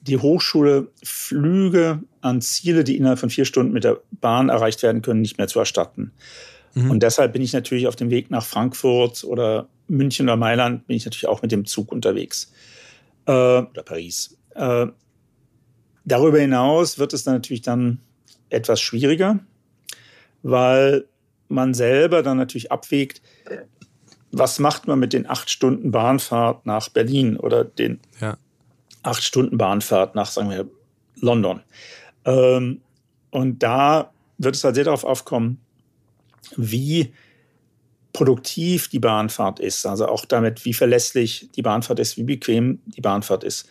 die 0.00 0.18
Hochschule 0.18 0.88
Flüge 1.02 2.00
an 2.20 2.40
Ziele, 2.40 2.84
die 2.84 2.96
innerhalb 2.96 3.18
von 3.18 3.30
vier 3.30 3.44
Stunden 3.44 3.72
mit 3.72 3.84
der 3.84 4.00
Bahn 4.12 4.48
erreicht 4.48 4.82
werden 4.82 5.02
können, 5.02 5.20
nicht 5.20 5.38
mehr 5.38 5.48
zu 5.48 5.58
erstatten. 5.58 6.12
Mhm. 6.74 6.90
Und 6.90 7.02
deshalb 7.02 7.32
bin 7.32 7.42
ich 7.42 7.52
natürlich 7.52 7.88
auf 7.88 7.96
dem 7.96 8.10
Weg 8.10 8.30
nach 8.30 8.44
Frankfurt 8.44 9.24
oder 9.24 9.68
München 9.88 10.26
oder 10.26 10.36
Mailand, 10.36 10.86
bin 10.86 10.96
ich 10.96 11.04
natürlich 11.04 11.26
auch 11.26 11.42
mit 11.42 11.50
dem 11.50 11.64
Zug 11.64 11.90
unterwegs 11.90 12.52
äh, 13.26 13.32
oder 13.32 13.82
Paris. 13.84 14.36
Äh, 14.54 14.86
darüber 16.04 16.38
hinaus 16.38 16.98
wird 16.98 17.12
es 17.12 17.24
dann 17.24 17.34
natürlich 17.34 17.62
dann 17.62 18.00
etwas 18.50 18.80
schwieriger, 18.80 19.40
weil 20.42 21.06
man 21.48 21.74
selber 21.74 22.22
dann 22.22 22.36
natürlich 22.36 22.70
abwägt, 22.70 23.22
was 24.30 24.58
macht 24.58 24.86
man 24.86 24.98
mit 24.98 25.12
den 25.12 25.28
acht 25.28 25.50
Stunden 25.50 25.90
Bahnfahrt 25.90 26.66
nach 26.66 26.88
Berlin 26.88 27.36
oder 27.36 27.64
den 27.64 28.00
ja. 28.20 28.36
acht 29.02 29.22
Stunden 29.22 29.58
Bahnfahrt 29.58 30.14
nach, 30.14 30.30
sagen 30.30 30.50
wir, 30.50 30.68
London. 31.20 31.62
Ähm, 32.24 32.80
und 33.30 33.62
da 33.62 34.12
wird 34.38 34.54
es 34.54 34.64
halt 34.64 34.74
sehr 34.74 34.84
darauf 34.84 35.04
aufkommen, 35.04 35.60
wie 36.56 37.12
produktiv 38.12 38.88
die 38.88 38.98
Bahnfahrt 38.98 39.60
ist, 39.60 39.86
also 39.86 40.06
auch 40.08 40.24
damit, 40.24 40.64
wie 40.64 40.74
verlässlich 40.74 41.50
die 41.54 41.62
Bahnfahrt 41.62 41.98
ist, 41.98 42.16
wie 42.16 42.24
bequem 42.24 42.80
die 42.86 43.00
Bahnfahrt 43.00 43.44
ist. 43.44 43.68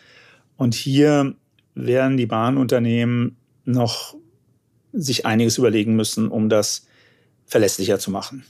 Und 0.57 0.73
hier 0.73 1.35
werden 1.75 2.17
die 2.17 2.25
Bahnunternehmen 2.25 3.35
noch 3.65 4.15
sich 4.93 5.25
einiges 5.25 5.57
überlegen 5.57 5.95
müssen, 5.95 6.29
um 6.29 6.49
das 6.49 6.87
verlässlicher 7.45 7.99
zu 7.99 8.11
machen. 8.11 8.45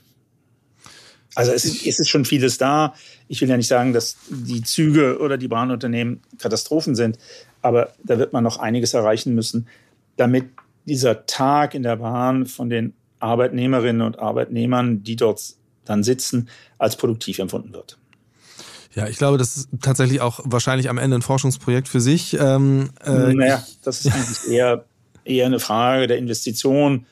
Also 1.37 1.51
es 1.51 1.65
ist, 1.65 1.85
es 1.85 1.99
ist 1.99 2.09
schon 2.09 2.25
vieles 2.25 2.57
da. 2.57 2.95
Ich 3.27 3.41
will 3.41 3.47
ja 3.47 3.57
nicht 3.57 3.67
sagen, 3.67 3.93
dass 3.93 4.17
die 4.27 4.63
Züge 4.63 5.19
oder 5.19 5.37
die 5.37 5.47
Bahnunternehmen 5.47 6.21
Katastrophen 6.39 6.95
sind, 6.95 7.19
aber 7.61 7.93
da 8.03 8.17
wird 8.17 8.33
man 8.33 8.43
noch 8.43 8.57
einiges 8.57 8.95
erreichen 8.95 9.35
müssen, 9.35 9.67
damit 10.15 10.45
dieser 10.85 11.27
Tag 11.27 11.75
in 11.75 11.83
der 11.83 11.97
Bahn 11.97 12.47
von 12.47 12.71
den 12.71 12.93
Arbeitnehmerinnen 13.19 14.01
und 14.01 14.17
Arbeitnehmern, 14.17 15.03
die 15.03 15.15
dort 15.15 15.53
dann 15.85 16.03
sitzen, 16.03 16.49
als 16.79 16.95
produktiv 16.95 17.37
empfunden 17.37 17.71
wird. 17.71 17.99
Ja, 18.95 19.07
ich 19.07 19.19
glaube, 19.19 19.37
das 19.37 19.57
ist 19.57 19.69
tatsächlich 19.79 20.21
auch 20.21 20.39
wahrscheinlich 20.43 20.89
am 20.89 20.97
Ende 20.97 21.19
ein 21.19 21.21
Forschungsprojekt 21.21 21.87
für 21.87 22.01
sich. 22.01 22.33
Ähm, 22.33 22.89
äh, 23.05 23.11
naja, 23.35 23.63
das 23.83 24.03
ist 24.03 24.11
eigentlich 24.11 24.49
eher, 24.49 24.85
eher 25.23 25.45
eine 25.45 25.59
Frage 25.59 26.07
der 26.07 26.17
Investition 26.17 27.05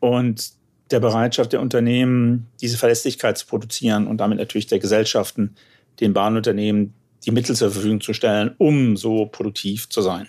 und 0.00 0.50
der 0.92 1.00
Bereitschaft 1.00 1.52
der 1.52 1.60
Unternehmen, 1.60 2.46
diese 2.60 2.76
Verlässlichkeit 2.76 3.38
zu 3.38 3.46
produzieren 3.46 4.06
und 4.06 4.18
damit 4.18 4.38
natürlich 4.38 4.66
der 4.66 4.78
Gesellschaften, 4.78 5.54
den 6.00 6.12
Bahnunternehmen 6.12 6.94
die 7.24 7.30
Mittel 7.30 7.54
zur 7.54 7.70
Verfügung 7.70 8.00
zu 8.00 8.12
stellen, 8.12 8.52
um 8.58 8.96
so 8.96 9.26
produktiv 9.26 9.88
zu 9.88 10.02
sein. 10.02 10.26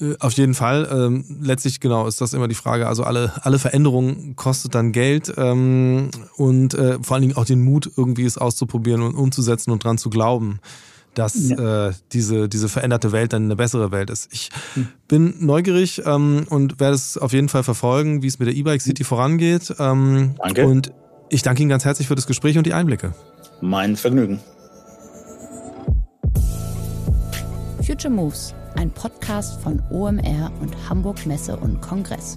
Äh, 0.00 0.14
auf 0.20 0.32
jeden 0.34 0.54
Fall. 0.54 0.88
Ähm, 0.90 1.24
letztlich 1.40 1.80
genau 1.80 2.06
ist 2.06 2.20
das 2.20 2.34
immer 2.34 2.48
die 2.48 2.54
Frage. 2.54 2.86
Also 2.88 3.04
alle, 3.04 3.32
alle 3.42 3.58
Veränderungen 3.58 4.36
kostet 4.36 4.74
dann 4.74 4.92
Geld 4.92 5.32
ähm, 5.36 6.10
und 6.36 6.74
äh, 6.74 6.98
vor 7.02 7.14
allen 7.14 7.22
Dingen 7.22 7.36
auch 7.36 7.44
den 7.44 7.62
Mut, 7.62 7.90
irgendwie 7.96 8.24
es 8.24 8.38
auszuprobieren 8.38 9.02
und 9.02 9.14
umzusetzen 9.14 9.70
und 9.70 9.84
dran 9.84 9.98
zu 9.98 10.10
glauben, 10.10 10.60
dass 11.14 11.48
ja. 11.48 11.88
äh, 11.88 11.92
diese, 12.12 12.48
diese 12.48 12.68
veränderte 12.68 13.12
Welt 13.12 13.32
dann 13.32 13.44
eine 13.44 13.56
bessere 13.56 13.90
Welt 13.90 14.10
ist. 14.10 14.32
Ich 14.32 14.50
hm. 14.74 14.88
bin 15.08 15.34
neugierig 15.40 16.02
ähm, 16.06 16.46
und 16.48 16.80
werde 16.80 16.94
es 16.94 17.18
auf 17.18 17.32
jeden 17.32 17.48
Fall 17.48 17.64
verfolgen, 17.64 18.22
wie 18.22 18.26
es 18.26 18.38
mit 18.38 18.48
der 18.48 18.54
E-Bike 18.54 18.82
City 18.82 19.04
vorangeht. 19.04 19.74
Ähm, 19.78 20.34
danke. 20.42 20.66
Und 20.66 20.92
ich 21.28 21.42
danke 21.42 21.62
Ihnen 21.62 21.70
ganz 21.70 21.84
herzlich 21.84 22.08
für 22.08 22.14
das 22.14 22.26
Gespräch 22.26 22.56
und 22.56 22.66
die 22.66 22.72
Einblicke. 22.72 23.14
Mein 23.60 23.96
Vergnügen. 23.96 24.40
Future 27.82 28.12
Moves 28.12 28.54
ein 28.78 28.90
Podcast 28.92 29.60
von 29.60 29.82
OMR 29.90 30.52
und 30.60 30.88
Hamburg 30.88 31.26
Messe 31.26 31.56
und 31.56 31.80
Kongress. 31.80 32.36